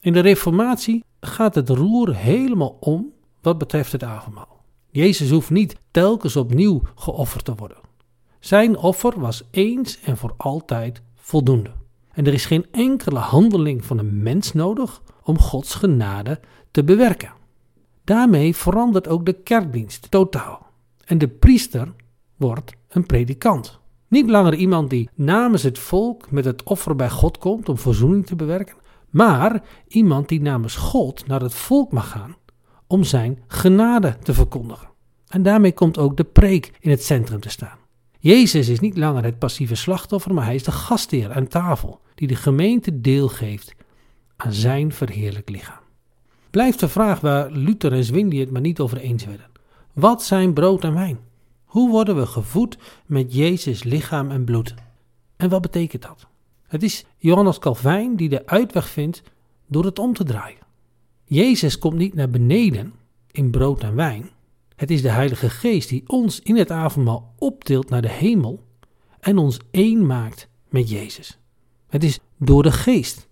In 0.00 0.12
de 0.12 0.20
Reformatie 0.20 1.04
gaat 1.20 1.54
het 1.54 1.68
roer 1.68 2.14
helemaal 2.16 2.76
om 2.80 3.12
wat 3.42 3.58
betreft 3.58 3.92
het 3.92 4.02
avondmaal. 4.02 4.62
Jezus 4.90 5.30
hoeft 5.30 5.50
niet 5.50 5.76
telkens 5.90 6.36
opnieuw 6.36 6.82
geofferd 6.94 7.44
te 7.44 7.54
worden. 7.54 7.76
Zijn 8.38 8.76
offer 8.76 9.20
was 9.20 9.42
eens 9.50 10.00
en 10.00 10.16
voor 10.16 10.34
altijd 10.36 11.02
voldoende. 11.14 11.70
En 12.12 12.26
er 12.26 12.32
is 12.32 12.46
geen 12.46 12.66
enkele 12.70 13.18
handeling 13.18 13.84
van 13.84 13.98
een 13.98 14.22
mens 14.22 14.52
nodig 14.52 15.02
om 15.22 15.38
Gods 15.38 15.74
genade 15.74 16.40
te 16.70 16.84
bewerken. 16.84 17.32
Daarmee 18.04 18.56
verandert 18.56 19.08
ook 19.08 19.26
de 19.26 19.32
kerkdienst 19.32 20.10
totaal. 20.10 20.66
En 21.04 21.18
de 21.18 21.28
priester 21.28 21.92
wordt 22.36 22.72
een 22.88 23.06
predikant. 23.06 23.78
Niet 24.08 24.30
langer 24.30 24.54
iemand 24.54 24.90
die 24.90 25.08
namens 25.14 25.62
het 25.62 25.78
volk 25.78 26.30
met 26.30 26.44
het 26.44 26.62
offer 26.62 26.96
bij 26.96 27.10
God 27.10 27.38
komt 27.38 27.68
om 27.68 27.78
verzoening 27.78 28.26
te 28.26 28.36
bewerken, 28.36 28.78
maar 29.10 29.62
iemand 29.88 30.28
die 30.28 30.40
namens 30.40 30.76
God 30.76 31.26
naar 31.26 31.40
het 31.40 31.54
volk 31.54 31.92
mag 31.92 32.10
gaan 32.10 32.36
om 32.86 33.04
zijn 33.04 33.38
genade 33.46 34.16
te 34.22 34.34
verkondigen. 34.34 34.88
En 35.28 35.42
daarmee 35.42 35.72
komt 35.72 35.98
ook 35.98 36.16
de 36.16 36.24
preek 36.24 36.72
in 36.80 36.90
het 36.90 37.04
centrum 37.04 37.40
te 37.40 37.48
staan. 37.48 37.78
Jezus 38.18 38.68
is 38.68 38.80
niet 38.80 38.96
langer 38.96 39.24
het 39.24 39.38
passieve 39.38 39.74
slachtoffer, 39.74 40.34
maar 40.34 40.44
hij 40.44 40.54
is 40.54 40.62
de 40.62 40.72
gastheer 40.72 41.32
aan 41.32 41.48
tafel, 41.48 42.00
die 42.14 42.28
de 42.28 42.34
gemeente 42.34 43.00
deelgeeft 43.00 43.74
aan 44.36 44.52
zijn 44.52 44.92
verheerlijk 44.92 45.48
lichaam. 45.48 45.80
Blijft 46.50 46.80
de 46.80 46.88
vraag 46.88 47.20
waar 47.20 47.50
Luther 47.50 47.92
en 47.92 48.04
Zwingli 48.04 48.40
het 48.40 48.50
maar 48.50 48.60
niet 48.60 48.80
over 48.80 48.98
eens 48.98 49.24
werden. 49.24 49.46
Wat 49.92 50.22
zijn 50.22 50.52
brood 50.52 50.84
en 50.84 50.94
wijn? 50.94 51.18
Hoe 51.64 51.90
worden 51.90 52.16
we 52.16 52.26
gevoed 52.26 52.78
met 53.06 53.34
Jezus 53.34 53.82
lichaam 53.82 54.30
en 54.30 54.44
bloed? 54.44 54.74
En 55.36 55.48
wat 55.48 55.60
betekent 55.60 56.02
dat? 56.02 56.29
Het 56.70 56.82
is 56.82 57.04
Johannes 57.16 57.58
Calvijn 57.58 58.16
die 58.16 58.28
de 58.28 58.46
uitweg 58.46 58.88
vindt 58.88 59.22
door 59.66 59.84
het 59.84 59.98
om 59.98 60.14
te 60.14 60.24
draaien. 60.24 60.58
Jezus 61.24 61.78
komt 61.78 61.96
niet 61.96 62.14
naar 62.14 62.30
beneden 62.30 62.92
in 63.30 63.50
brood 63.50 63.82
en 63.82 63.94
wijn. 63.94 64.30
Het 64.76 64.90
is 64.90 65.02
de 65.02 65.10
Heilige 65.10 65.50
Geest 65.50 65.88
die 65.88 66.02
ons 66.06 66.40
in 66.40 66.56
het 66.56 66.70
avondmaal 66.70 67.34
optilt 67.38 67.88
naar 67.88 68.02
de 68.02 68.10
hemel 68.10 68.62
en 69.20 69.38
ons 69.38 69.58
één 69.70 70.06
maakt 70.06 70.48
met 70.68 70.90
Jezus. 70.90 71.38
Het 71.88 72.04
is 72.04 72.18
door 72.36 72.62
de 72.62 72.72
Geest 72.72 73.28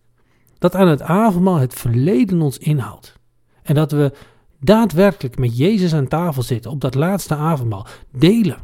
dat 0.59 0.75
aan 0.75 0.89
het 0.89 1.03
avondmaal 1.03 1.57
het 1.57 1.75
verleden 1.75 2.43
ons 2.43 2.59
inhoudt. 2.59 3.19
En 3.63 3.75
dat 3.75 3.93
we 3.93 4.13
daadwerkelijk 4.61 5.39
met 5.39 5.57
Jezus 5.57 5.95
aan 5.95 6.09
tafel 6.09 6.43
zitten 6.43 6.71
op 6.71 6.81
dat 6.81 6.95
laatste 6.95 7.35
avondmaal, 7.35 7.87
delen 8.11 8.59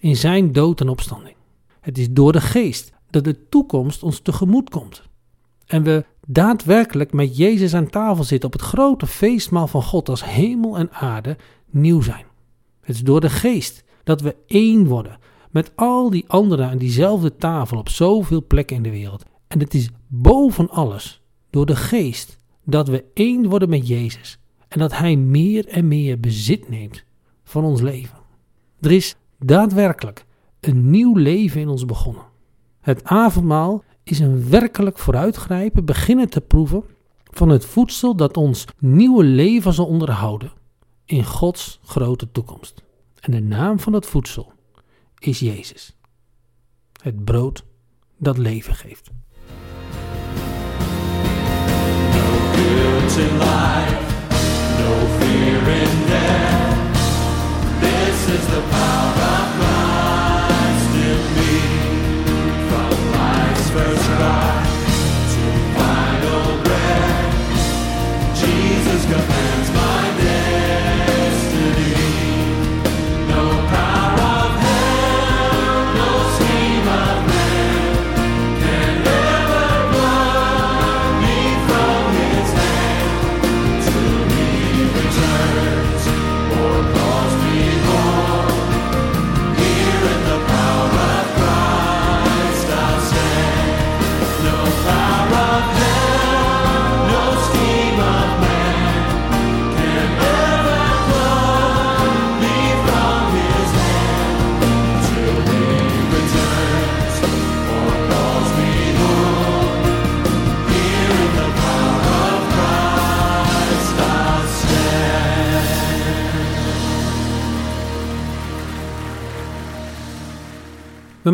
in 0.00 0.16
zijn 0.16 0.52
dood 0.52 0.80
en 0.80 0.88
opstanding. 0.88 1.36
Het 1.80 1.98
is 1.98 2.10
door 2.10 2.32
de 2.32 2.40
geest 2.40 2.92
dat 3.14 3.24
de 3.24 3.48
toekomst 3.48 4.02
ons 4.02 4.20
tegemoet 4.20 4.70
komt. 4.70 5.02
En 5.66 5.82
we 5.82 6.04
daadwerkelijk 6.26 7.12
met 7.12 7.36
Jezus 7.36 7.74
aan 7.74 7.90
tafel 7.90 8.24
zitten 8.24 8.48
op 8.48 8.52
het 8.52 8.62
grote 8.62 9.06
feestmaal 9.06 9.66
van 9.66 9.82
God 9.82 10.08
als 10.08 10.24
hemel 10.24 10.78
en 10.78 10.92
aarde 10.92 11.36
nieuw 11.70 12.00
zijn. 12.00 12.24
Het 12.80 12.94
is 12.94 13.02
door 13.02 13.20
de 13.20 13.30
geest 13.30 13.84
dat 14.04 14.20
we 14.20 14.36
één 14.46 14.86
worden 14.86 15.18
met 15.50 15.72
al 15.74 16.10
die 16.10 16.24
anderen 16.26 16.68
aan 16.68 16.78
diezelfde 16.78 17.36
tafel 17.36 17.78
op 17.78 17.88
zoveel 17.88 18.44
plekken 18.46 18.76
in 18.76 18.82
de 18.82 18.90
wereld. 18.90 19.24
En 19.48 19.60
het 19.60 19.74
is 19.74 19.88
boven 20.08 20.70
alles 20.70 21.22
door 21.50 21.66
de 21.66 21.76
geest 21.76 22.36
dat 22.64 22.88
we 22.88 23.04
één 23.14 23.48
worden 23.48 23.68
met 23.68 23.88
Jezus 23.88 24.38
en 24.68 24.78
dat 24.78 24.96
Hij 24.96 25.16
meer 25.16 25.68
en 25.68 25.88
meer 25.88 26.20
bezit 26.20 26.68
neemt 26.68 27.04
van 27.44 27.64
ons 27.64 27.80
leven. 27.80 28.18
Er 28.80 28.92
is 28.92 29.14
daadwerkelijk 29.38 30.26
een 30.60 30.90
nieuw 30.90 31.16
leven 31.16 31.60
in 31.60 31.68
ons 31.68 31.84
begonnen. 31.84 32.32
Het 32.84 33.04
avondmaal 33.04 33.84
is 34.02 34.18
een 34.18 34.48
werkelijk 34.48 34.98
vooruitgrijpen, 34.98 35.84
beginnen 35.84 36.28
te 36.28 36.40
proeven 36.40 36.84
van 37.30 37.48
het 37.48 37.64
voedsel 37.64 38.16
dat 38.16 38.36
ons 38.36 38.64
nieuwe 38.78 39.24
leven 39.24 39.72
zal 39.72 39.86
onderhouden 39.86 40.52
in 41.04 41.24
Gods 41.24 41.80
grote 41.84 42.30
toekomst. 42.30 42.82
En 43.20 43.32
de 43.32 43.40
naam 43.40 43.80
van 43.80 43.92
dat 43.92 44.06
voedsel 44.06 44.52
is 45.18 45.38
Jezus. 45.38 45.96
Het 47.02 47.24
brood 47.24 47.64
dat 48.18 48.38
leven 48.38 48.74
geeft. 48.74 49.10
No 54.78 55.06
fear 55.18 55.68
in 55.68 56.06
death. 56.06 56.74
This 57.80 58.34
is 58.34 58.44
the 58.46 58.62
power 58.70 59.58
of 59.58 59.63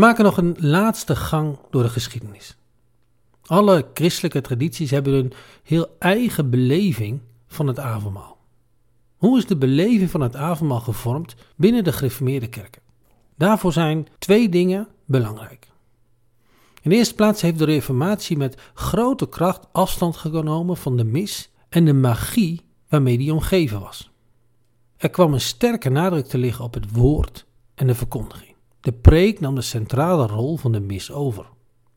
maken 0.00 0.24
nog 0.24 0.36
een 0.36 0.56
laatste 0.58 1.16
gang 1.16 1.58
door 1.70 1.82
de 1.82 1.88
geschiedenis. 1.88 2.56
Alle 3.42 3.86
christelijke 3.94 4.40
tradities 4.40 4.90
hebben 4.90 5.12
een 5.12 5.32
heel 5.62 5.96
eigen 5.98 6.50
beleving 6.50 7.20
van 7.46 7.66
het 7.66 7.78
avondmaal. 7.78 8.38
Hoe 9.16 9.38
is 9.38 9.46
de 9.46 9.56
beleving 9.56 10.10
van 10.10 10.20
het 10.20 10.36
avondmaal 10.36 10.80
gevormd 10.80 11.34
binnen 11.56 11.84
de 11.84 11.92
gereformeerde 11.92 12.48
kerken? 12.48 12.82
Daarvoor 13.36 13.72
zijn 13.72 14.06
twee 14.18 14.48
dingen 14.48 14.88
belangrijk. 15.04 15.68
In 16.82 16.90
de 16.90 16.96
eerste 16.96 17.14
plaats 17.14 17.42
heeft 17.42 17.58
de 17.58 17.64
Reformatie 17.64 18.36
met 18.36 18.60
grote 18.74 19.28
kracht 19.28 19.66
afstand 19.72 20.16
genomen 20.16 20.76
van 20.76 20.96
de 20.96 21.04
mis 21.04 21.50
en 21.68 21.84
de 21.84 21.92
magie 21.92 22.64
waarmee 22.88 23.18
die 23.18 23.32
omgeven 23.32 23.80
was. 23.80 24.10
Er 24.96 25.10
kwam 25.10 25.32
een 25.32 25.40
sterke 25.40 25.88
nadruk 25.88 26.26
te 26.26 26.38
liggen 26.38 26.64
op 26.64 26.74
het 26.74 26.92
woord 26.92 27.46
en 27.74 27.86
de 27.86 27.94
verkondiging. 27.94 28.49
De 28.80 28.92
preek 28.92 29.40
nam 29.40 29.54
de 29.54 29.60
centrale 29.60 30.26
rol 30.26 30.56
van 30.56 30.72
de 30.72 30.80
mis 30.80 31.12
over. 31.12 31.46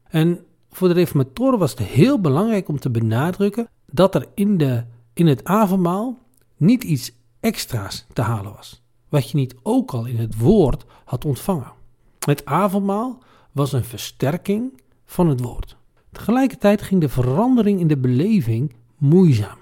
En 0.04 0.46
voor 0.72 0.88
de 0.88 0.94
reformatoren 0.94 1.60
was 1.60 1.72
het 1.72 1.80
heel 1.80 2.22
belangrijk 2.22 2.68
om 2.68 2.80
te 2.80 2.90
benadrukken 2.90 3.68
dat 3.86 4.16
er 4.16 4.28
in, 4.34 4.58
de, 4.58 4.84
in 5.14 5.28
het 5.28 5.44
avondmaal 5.44 6.20
niet 6.58 6.84
iets 6.84 7.12
extra's 7.40 8.06
te 8.14 8.22
halen 8.22 8.54
was, 8.54 8.84
wat 9.10 9.30
je 9.30 9.38
niet 9.38 9.56
ook 9.64 9.92
al 9.92 10.06
in 10.06 10.18
het 10.18 10.38
woord 10.38 10.86
had 11.06 11.26
ontvangen. 11.26 11.72
Het 12.20 12.46
avondmaal 12.46 13.24
was 13.52 13.74
een 13.74 13.84
versterking 13.84 14.82
van 15.06 15.28
het 15.28 15.40
woord. 15.40 15.78
Tegelijkertijd 16.12 16.82
ging 16.82 17.02
de 17.02 17.10
verandering 17.10 17.80
in 17.80 17.88
de 17.88 17.98
beleving 17.98 18.76
moeizaam. 18.98 19.58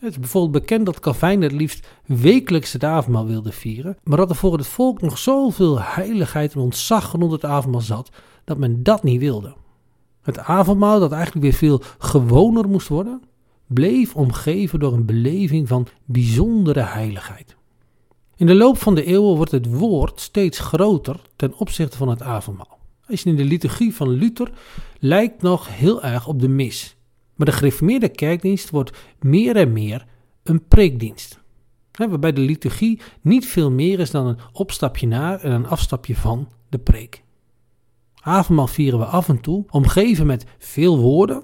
Het 0.00 0.10
is 0.10 0.18
bijvoorbeeld 0.18 0.52
bekend 0.52 0.86
dat 0.86 1.00
Calvijn 1.00 1.42
het 1.42 1.52
liefst 1.52 1.88
wekelijks 2.06 2.72
het 2.72 2.84
avondmaal 2.84 3.26
wilde 3.26 3.52
vieren, 3.52 3.96
maar 4.02 4.16
dat 4.16 4.30
er 4.30 4.36
voor 4.36 4.56
het 4.56 4.66
volk 4.66 5.00
nog 5.00 5.18
zoveel 5.18 5.80
heiligheid 5.80 6.54
en 6.54 6.60
ontzag 6.60 7.12
rond 7.12 7.32
het 7.32 7.44
avondmaal 7.44 7.80
zat, 7.80 8.10
dat 8.44 8.58
men 8.58 8.82
dat 8.82 9.02
niet 9.02 9.20
wilde. 9.20 9.54
Het 10.22 10.38
avondmaal, 10.38 11.00
dat 11.00 11.12
eigenlijk 11.12 11.42
weer 11.42 11.52
veel 11.52 11.80
gewoner 11.98 12.68
moest 12.68 12.88
worden, 12.88 13.22
bleef 13.66 14.14
omgeven 14.14 14.78
door 14.78 14.92
een 14.92 15.06
beleving 15.06 15.68
van 15.68 15.86
bijzondere 16.04 16.80
heiligheid. 16.80 17.56
In 18.36 18.46
de 18.46 18.54
loop 18.54 18.78
van 18.78 18.94
de 18.94 19.04
eeuwen 19.04 19.36
wordt 19.36 19.52
het 19.52 19.66
woord 19.66 20.20
steeds 20.20 20.58
groter 20.58 21.20
ten 21.36 21.58
opzichte 21.58 21.96
van 21.96 22.08
het 22.08 22.22
avondmaal. 22.22 22.78
Als 23.08 23.22
je 23.22 23.30
in 23.30 23.36
de 23.36 23.44
liturgie 23.44 23.94
van 23.94 24.08
Luther 24.08 24.50
lijkt 24.98 25.42
nog 25.42 25.76
heel 25.76 26.02
erg 26.02 26.28
op 26.28 26.40
de 26.40 26.48
mis. 26.48 26.95
Maar 27.36 27.46
de 27.46 27.52
gereformeerde 27.52 28.08
kerkdienst 28.08 28.70
wordt 28.70 28.96
meer 29.20 29.56
en 29.56 29.72
meer 29.72 30.06
een 30.42 30.66
preekdienst. 30.66 31.40
Waarbij 31.92 32.32
de 32.32 32.40
liturgie 32.40 33.00
niet 33.20 33.46
veel 33.46 33.70
meer 33.70 34.00
is 34.00 34.10
dan 34.10 34.26
een 34.26 34.38
opstapje 34.52 35.06
naar 35.06 35.40
en 35.40 35.52
een 35.52 35.66
afstapje 35.66 36.16
van 36.16 36.48
de 36.68 36.78
preek. 36.78 37.22
Avondmaal 38.14 38.66
vieren 38.66 38.98
we 38.98 39.04
af 39.04 39.28
en 39.28 39.40
toe, 39.40 39.64
omgeven 39.70 40.26
met 40.26 40.44
veel 40.58 40.98
woorden 40.98 41.42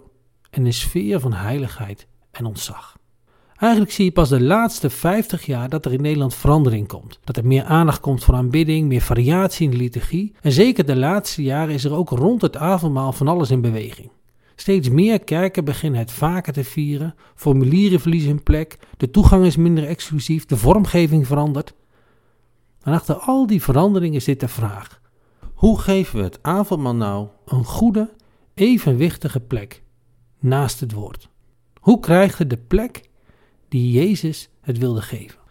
en 0.50 0.66
een 0.66 0.72
sfeer 0.72 1.20
van 1.20 1.32
heiligheid 1.32 2.06
en 2.30 2.44
ontzag. 2.44 3.00
Eigenlijk 3.56 3.92
zie 3.92 4.04
je 4.04 4.12
pas 4.12 4.28
de 4.28 4.42
laatste 4.42 4.90
50 4.90 5.46
jaar 5.46 5.68
dat 5.68 5.84
er 5.84 5.92
in 5.92 6.00
Nederland 6.02 6.34
verandering 6.34 6.88
komt. 6.88 7.18
Dat 7.24 7.36
er 7.36 7.46
meer 7.46 7.64
aandacht 7.64 8.00
komt 8.00 8.24
voor 8.24 8.34
aanbidding, 8.34 8.88
meer 8.88 9.00
variatie 9.00 9.64
in 9.64 9.70
de 9.70 9.76
liturgie. 9.76 10.34
En 10.40 10.52
zeker 10.52 10.86
de 10.86 10.96
laatste 10.96 11.42
jaren 11.42 11.74
is 11.74 11.84
er 11.84 11.94
ook 11.94 12.08
rond 12.10 12.42
het 12.42 12.56
avondmaal 12.56 13.12
van 13.12 13.28
alles 13.28 13.50
in 13.50 13.60
beweging. 13.60 14.10
Steeds 14.56 14.88
meer 14.88 15.24
kerken 15.24 15.64
beginnen 15.64 16.00
het 16.00 16.12
vaker 16.12 16.52
te 16.52 16.64
vieren, 16.64 17.14
formulieren 17.34 18.00
verliezen 18.00 18.28
hun 18.28 18.42
plek, 18.42 18.78
de 18.96 19.10
toegang 19.10 19.44
is 19.44 19.56
minder 19.56 19.86
exclusief, 19.86 20.46
de 20.46 20.56
vormgeving 20.56 21.26
verandert. 21.26 21.74
En 22.82 22.92
achter 22.92 23.14
al 23.14 23.46
die 23.46 23.62
veranderingen 23.62 24.22
zit 24.22 24.40
de 24.40 24.48
vraag: 24.48 25.00
hoe 25.54 25.78
geven 25.78 26.18
we 26.18 26.24
het 26.24 26.38
avondmaal 26.42 26.94
nou 26.94 27.28
een 27.46 27.64
goede, 27.64 28.10
evenwichtige 28.54 29.40
plek 29.40 29.82
naast 30.38 30.80
het 30.80 30.92
woord? 30.92 31.28
Hoe 31.80 32.00
krijgt 32.00 32.38
het 32.38 32.50
de 32.50 32.56
plek 32.56 33.08
die 33.68 33.92
Jezus 33.92 34.48
het 34.60 34.78
wilde 34.78 35.02
geven? 35.02 35.41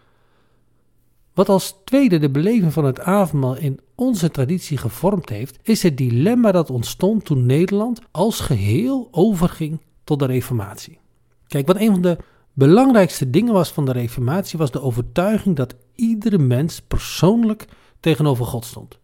Wat 1.34 1.50
als 1.50 1.76
tweede 1.84 2.18
de 2.18 2.30
beleving 2.30 2.74
van 2.74 2.86
het 2.86 3.00
avondmaal 3.00 3.56
in 3.56 3.80
onze 3.96 4.32
traditie 4.32 4.78
gevormd 4.78 5.30
heeft, 5.30 5.60
is 5.64 5.84
het 5.84 5.98
dilemma 5.98 6.52
dat 6.52 6.70
ontstond 6.70 7.26
toen 7.26 7.46
Nederland 7.46 8.00
als 8.12 8.40
geheel 8.40 9.08
overging 9.12 9.82
tot 10.04 10.20
de 10.20 10.26
Reformatie. 10.26 11.00
Kijk, 11.48 11.68
wat 11.68 11.80
een 11.80 11.92
van 11.92 12.02
de 12.02 12.18
belangrijkste 12.54 13.30
dingen 13.30 13.54
was 13.54 13.72
van 13.72 13.86
de 13.86 13.92
Reformatie, 13.92 14.60
was 14.60 14.72
de 14.72 14.82
overtuiging 14.82 15.56
dat 15.56 15.76
iedere 15.96 16.38
mens 16.38 16.82
persoonlijk 16.82 17.66
tegenover 18.00 18.46
God 18.46 18.66
stond. 18.66 19.00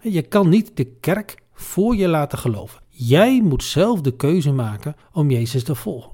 Je 0.00 0.22
kan 0.22 0.48
niet 0.48 0.76
de 0.76 0.84
kerk 0.84 1.42
voor 1.52 1.96
je 1.96 2.08
laten 2.08 2.38
geloven. 2.38 2.80
Jij 2.88 3.40
moet 3.42 3.64
zelf 3.64 4.00
de 4.00 4.16
keuze 4.16 4.52
maken 4.52 4.96
om 5.12 5.30
Jezus 5.30 5.64
te 5.64 5.74
volgen. 5.74 6.13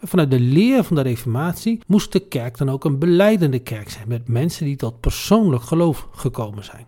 Vanuit 0.00 0.30
de 0.30 0.40
leer 0.40 0.84
van 0.84 0.96
de 0.96 1.02
Reformatie 1.02 1.80
moest 1.86 2.12
de 2.12 2.20
kerk 2.20 2.58
dan 2.58 2.70
ook 2.70 2.84
een 2.84 2.98
beleidende 2.98 3.58
kerk 3.58 3.90
zijn 3.90 4.08
met 4.08 4.28
mensen 4.28 4.64
die 4.64 4.76
tot 4.76 5.00
persoonlijk 5.00 5.62
geloof 5.62 6.08
gekomen 6.12 6.64
zijn. 6.64 6.86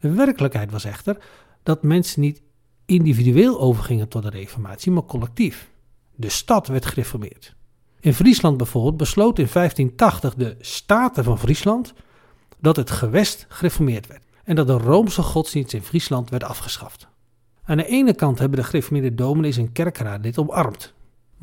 De 0.00 0.10
werkelijkheid 0.10 0.70
was 0.70 0.84
echter 0.84 1.18
dat 1.62 1.82
mensen 1.82 2.20
niet 2.20 2.42
individueel 2.86 3.60
overgingen 3.60 4.08
tot 4.08 4.22
de 4.22 4.30
Reformatie, 4.30 4.92
maar 4.92 5.04
collectief. 5.04 5.70
De 6.14 6.28
stad 6.28 6.66
werd 6.66 6.86
gereformeerd. 6.86 7.54
In 8.00 8.14
Friesland 8.14 8.56
bijvoorbeeld 8.56 8.96
besloot 8.96 9.38
in 9.38 9.48
1580 9.52 10.34
de 10.34 10.56
Staten 10.60 11.24
van 11.24 11.38
Friesland 11.38 11.94
dat 12.60 12.76
het 12.76 12.90
gewest 12.90 13.46
gereformeerd 13.48 14.06
werd 14.06 14.22
en 14.44 14.56
dat 14.56 14.66
de 14.66 14.78
Roomse 14.78 15.22
godsdienst 15.22 15.72
in 15.72 15.82
Friesland 15.82 16.30
werd 16.30 16.44
afgeschaft. 16.44 17.08
Aan 17.64 17.76
de 17.76 17.86
ene 17.86 18.14
kant 18.14 18.38
hebben 18.38 18.58
de 18.58 18.64
gereformeerde 18.64 19.14
dominees 19.14 19.56
en 19.56 19.72
kerkraad 19.72 20.22
dit 20.22 20.38
omarmd. 20.38 20.94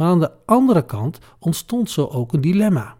Maar 0.01 0.09
aan 0.09 0.19
de 0.19 0.31
andere 0.45 0.85
kant 0.85 1.19
ontstond 1.39 1.89
zo 1.89 2.05
ook 2.05 2.33
een 2.33 2.41
dilemma. 2.41 2.95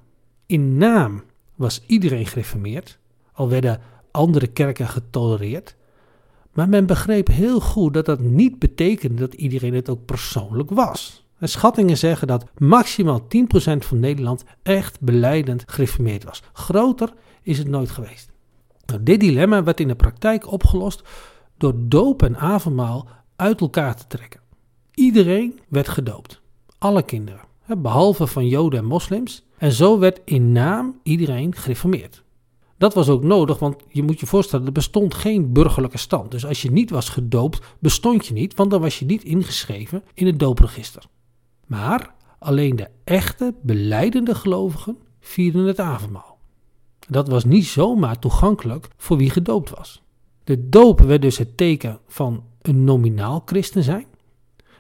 In 0.46 0.78
naam 0.78 1.24
was 1.56 1.84
iedereen 1.86 2.26
gereformeerd, 2.26 3.00
al 3.34 3.50
werden 3.50 3.82
andere 4.12 4.48
kerken 4.48 4.88
getolereerd. 4.88 5.76
Maar 6.54 6.70
men 6.70 6.86
begreep 6.86 7.28
heel 7.28 7.60
goed 7.60 7.94
dat 7.94 8.06
dat 8.06 8.20
niet 8.20 8.60
betekende 8.60 9.16
dat 9.16 9.34
iedereen 9.34 9.74
het 9.74 9.90
ook 9.90 10.06
persoonlijk 10.06 10.70
was. 10.70 11.26
En 11.38 11.50
schattingen 11.50 11.98
zeggen 11.98 12.28
dat 12.28 12.46
maximaal 12.58 13.22
10% 13.22 13.26
van 13.78 14.00
Nederland 14.00 14.44
echt 14.64 15.00
beleidend 15.00 15.64
gereformeerd 15.66 16.24
was. 16.24 16.44
Groter 16.54 17.14
is 17.42 17.58
het 17.58 17.68
nooit 17.68 17.90
geweest. 17.90 18.32
Nou, 18.86 19.04
dit 19.04 19.20
dilemma 19.20 19.64
werd 19.64 19.80
in 19.80 19.88
de 19.88 19.96
praktijk 19.96 20.52
opgelost 20.52 21.04
door 21.58 21.74
doop 21.78 22.24
en 22.24 22.38
avondmaal 22.38 23.08
uit 23.36 23.62
elkaar 23.62 23.96
te 23.96 24.08
trekken. 24.08 24.40
Iedereen 24.94 25.60
werd 25.68 25.88
gedoopt, 25.88 26.41
alle 26.82 27.04
kinderen, 27.04 27.42
behalve 27.78 28.28
van 28.28 28.48
Joden 28.48 28.80
en 28.80 28.86
moslims. 28.86 29.46
En 29.58 29.72
zo 29.72 30.00
werd 30.00 30.22
in 30.26 30.52
naam 30.52 31.00
iedereen 31.04 31.56
gereformeerd. 31.56 32.24
Dat 32.78 32.94
was 32.94 33.10
ook 33.10 33.24
nodig, 33.24 33.60
want 33.60 33.76
je 33.88 34.04
moet 34.04 34.20
je 34.20 34.26
voorstellen, 34.26 34.66
er 34.66 34.72
bestond 34.72 35.14
geen 35.14 35.54
burgerlijke 35.54 35.98
stand. 35.98 36.32
Dus 36.32 36.46
als 36.46 36.62
je 36.62 36.72
niet 36.72 36.90
was 36.90 37.10
gedoopt, 37.10 37.62
bestond 37.80 38.26
je 38.26 38.34
niet, 38.34 38.56
want 38.56 38.72
dan 38.72 38.82
was 38.82 39.00
je 39.00 39.06
niet 39.06 39.24
ingeschreven 39.24 40.04
in 40.14 40.26
het 40.26 40.40
doopregister. 40.40 41.04
Maar 41.66 42.14
alleen 42.40 42.76
de 42.76 42.90
echte, 43.04 43.54
beleidende 43.62 44.36
gelovigen 44.36 44.98
vierden 45.20 45.66
het 45.66 45.80
avondmaal. 45.80 46.38
Dat 47.10 47.28
was 47.28 47.46
niet 47.46 47.66
zomaar 47.66 48.20
toegankelijk 48.20 48.88
voor 48.98 49.18
wie 49.18 49.30
gedoopt 49.30 49.70
was. 49.70 50.02
De 50.44 50.70
doop 50.70 51.00
werd 51.00 51.22
dus 51.22 51.38
het 51.38 51.58
teken 51.58 52.00
van 52.08 52.44
een 52.62 52.84
nominaal 52.84 53.42
christen 53.46 53.84
zijn, 53.84 54.06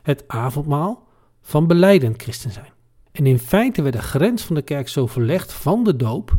het 0.01 0.23
avondmaal 0.27 1.09
van 1.41 1.67
beleidend 1.67 2.21
christen 2.21 2.51
zijn. 2.51 2.73
En 3.12 3.25
in 3.25 3.39
feite 3.39 3.82
werd 3.82 3.95
de 3.95 4.01
grens 4.01 4.43
van 4.43 4.56
de 4.56 4.62
kerk 4.62 4.89
zo 4.89 5.08
verlegd 5.08 5.54
van 5.54 5.84
de 5.84 5.95
doop 5.95 6.38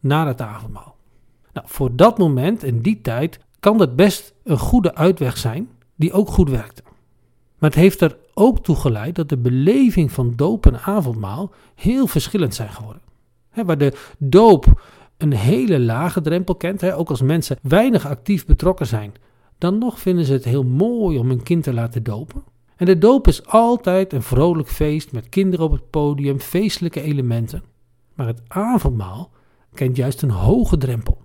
naar 0.00 0.26
het 0.26 0.40
avondmaal. 0.40 0.96
Nou, 1.52 1.66
voor 1.70 1.96
dat 1.96 2.18
moment 2.18 2.64
en 2.64 2.80
die 2.80 3.00
tijd 3.00 3.38
kan 3.60 3.78
dat 3.78 3.96
best 3.96 4.34
een 4.44 4.58
goede 4.58 4.94
uitweg 4.94 5.36
zijn 5.36 5.68
die 5.96 6.12
ook 6.12 6.28
goed 6.28 6.50
werkte. 6.50 6.82
Maar 7.58 7.70
het 7.70 7.78
heeft 7.78 8.00
er 8.00 8.16
ook 8.34 8.64
toe 8.64 8.76
geleid 8.76 9.14
dat 9.14 9.28
de 9.28 9.36
beleving 9.36 10.12
van 10.12 10.32
doop 10.36 10.66
en 10.66 10.80
avondmaal 10.80 11.52
heel 11.74 12.06
verschillend 12.06 12.54
zijn 12.54 12.70
geworden. 12.70 13.02
waar 13.54 13.78
de 13.78 13.92
doop 14.18 14.82
een 15.16 15.32
hele 15.32 15.80
lage 15.80 16.20
drempel 16.20 16.54
kent, 16.54 16.92
ook 16.92 17.10
als 17.10 17.22
mensen 17.22 17.58
weinig 17.62 18.06
actief 18.06 18.46
betrokken 18.46 18.86
zijn, 18.86 19.14
dan 19.58 19.78
nog 19.78 20.00
vinden 20.00 20.24
ze 20.24 20.32
het 20.32 20.44
heel 20.44 20.64
mooi 20.64 21.18
om 21.18 21.28
hun 21.28 21.42
kind 21.42 21.62
te 21.62 21.72
laten 21.72 22.02
dopen. 22.02 22.42
En 22.80 22.86
de 22.86 22.98
doop 22.98 23.28
is 23.28 23.46
altijd 23.46 24.12
een 24.12 24.22
vrolijk 24.22 24.68
feest 24.68 25.12
met 25.12 25.28
kinderen 25.28 25.64
op 25.64 25.72
het 25.72 25.90
podium, 25.90 26.38
feestelijke 26.38 27.00
elementen. 27.00 27.62
Maar 28.14 28.26
het 28.26 28.40
avondmaal 28.48 29.30
kent 29.74 29.96
juist 29.96 30.22
een 30.22 30.30
hoge 30.30 30.76
drempel. 30.76 31.22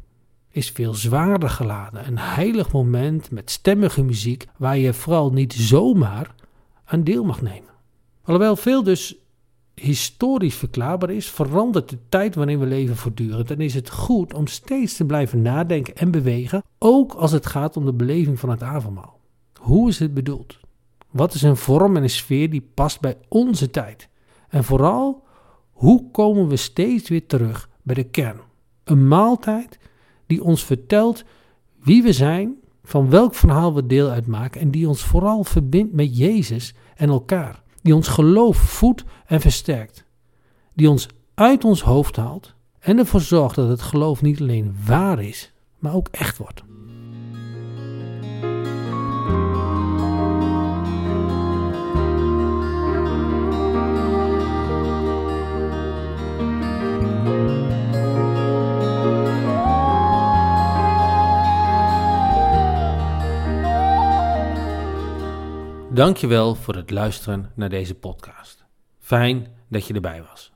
Is 0.52 0.70
veel 0.70 0.94
zwaarder 0.94 1.50
geladen, 1.50 2.08
een 2.08 2.18
heilig 2.18 2.72
moment 2.72 3.32
met 3.32 3.52
stemmige 3.52 4.04
muziek 4.04 4.46
waar 4.58 4.78
je 4.78 4.94
vooral 4.94 5.32
niet 5.32 5.54
zomaar 5.54 6.36
aan 6.86 7.04
deel 7.04 7.24
mag 7.24 7.41
nemen. 7.41 7.74
Alhoewel 8.24 8.56
veel 8.56 8.84
dus 8.84 9.15
historisch 9.74 10.56
verklaarbaar 10.56 11.10
is, 11.10 11.30
verandert 11.30 11.89
de 11.89 11.98
tijd 12.10 12.36
waarin 12.36 12.60
we 12.60 12.65
leven 12.65 12.96
voortdurend. 12.96 13.52
En 13.52 13.62
is 13.62 13.74
het 13.74 13.89
goed 13.89 14.34
om 14.34 14.48
steeds 14.48 14.96
te 14.96 15.06
blijven 15.06 15.41
nadenken 15.41 15.96
en 15.96 16.12
bewegen, 16.12 16.63
ook 16.80 17.13
als 17.13 17.32
het 17.32 17.46
gaat 17.46 17.78
om 17.78 17.86
de 17.86 17.94
beleving 17.94 18.39
van 18.39 18.50
het 18.50 18.63
avondmaal. 18.63 19.20
Hoe 19.60 19.89
is 19.89 20.00
het 20.00 20.13
bedoeld? 20.13 20.63
Wat 21.15 21.34
is 21.34 21.41
een 21.41 21.58
vorm 21.58 21.95
en 21.95 22.04
een 22.04 22.10
sfeer 22.10 22.49
die 22.49 22.69
past 22.73 23.01
bij 23.01 23.17
onze 23.28 23.69
tijd? 23.69 24.10
En 24.49 24.63
vooral, 24.63 25.23
hoe 25.71 26.12
komen 26.12 26.47
we 26.47 26.56
steeds 26.56 27.10
weer 27.10 27.25
terug 27.25 27.69
bij 27.82 27.95
de 27.95 28.04
kern? 28.04 28.39
Een 28.84 29.08
maaltijd 29.08 29.80
die 30.25 30.43
ons 30.43 30.63
vertelt 30.63 31.23
wie 31.84 32.04
we 32.04 32.13
zijn, 32.13 32.56
van 32.84 33.10
welk 33.10 33.36
verhaal 33.36 33.73
we 33.73 33.86
deel 33.86 34.10
uitmaken 34.10 34.62
en 34.62 34.71
die 34.71 34.88
ons 34.88 35.04
vooral 35.04 35.43
verbindt 35.43 35.93
met 35.93 36.17
Jezus 36.17 36.73
en 36.95 37.10
elkaar. 37.10 37.63
Die 37.82 37.95
ons 37.95 38.08
geloof 38.08 38.58
voedt 38.58 39.04
en 39.25 39.41
versterkt. 39.41 40.06
Die 40.73 40.89
ons 40.89 41.08
uit 41.34 41.63
ons 41.63 41.82
hoofd 41.82 42.15
haalt 42.15 42.54
en 42.80 42.97
ervoor 42.97 43.21
zorgt 43.21 43.56
dat 43.56 43.69
het 43.69 43.82
geloof 43.82 44.21
niet 44.21 44.41
alleen 44.41 44.75
waar 44.86 45.23
is, 45.23 45.54
maar 45.80 45.93
ook 45.93 46.08
echt 46.12 46.38
wordt. 46.38 46.63
Dankjewel 65.96 66.56
voor 66.56 66.76
het 66.76 66.92
luisteren 66.92 67.52
naar 67.54 67.70
deze 67.70 67.96
podcast. 67.96 68.66
Fijn 69.00 69.48
dat 69.68 69.88
je 69.88 69.94
erbij 69.94 70.24
was. 70.30 70.52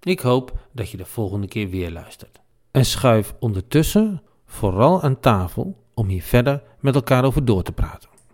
Ik 0.00 0.20
hoop 0.20 0.58
dat 0.72 0.90
je 0.90 0.96
de 0.96 1.06
volgende 1.06 1.48
keer 1.48 1.68
weer 1.68 1.90
luistert. 1.90 2.40
En 2.70 2.84
schuif 2.84 3.34
ondertussen 3.38 4.22
vooral 4.46 5.02
aan 5.02 5.20
tafel 5.20 5.84
om 5.94 6.08
hier 6.08 6.22
verder 6.22 6.62
met 6.80 6.94
elkaar 6.94 7.24
over 7.24 7.44
door 7.44 7.62
te 7.62 7.72
praten. 7.72 8.09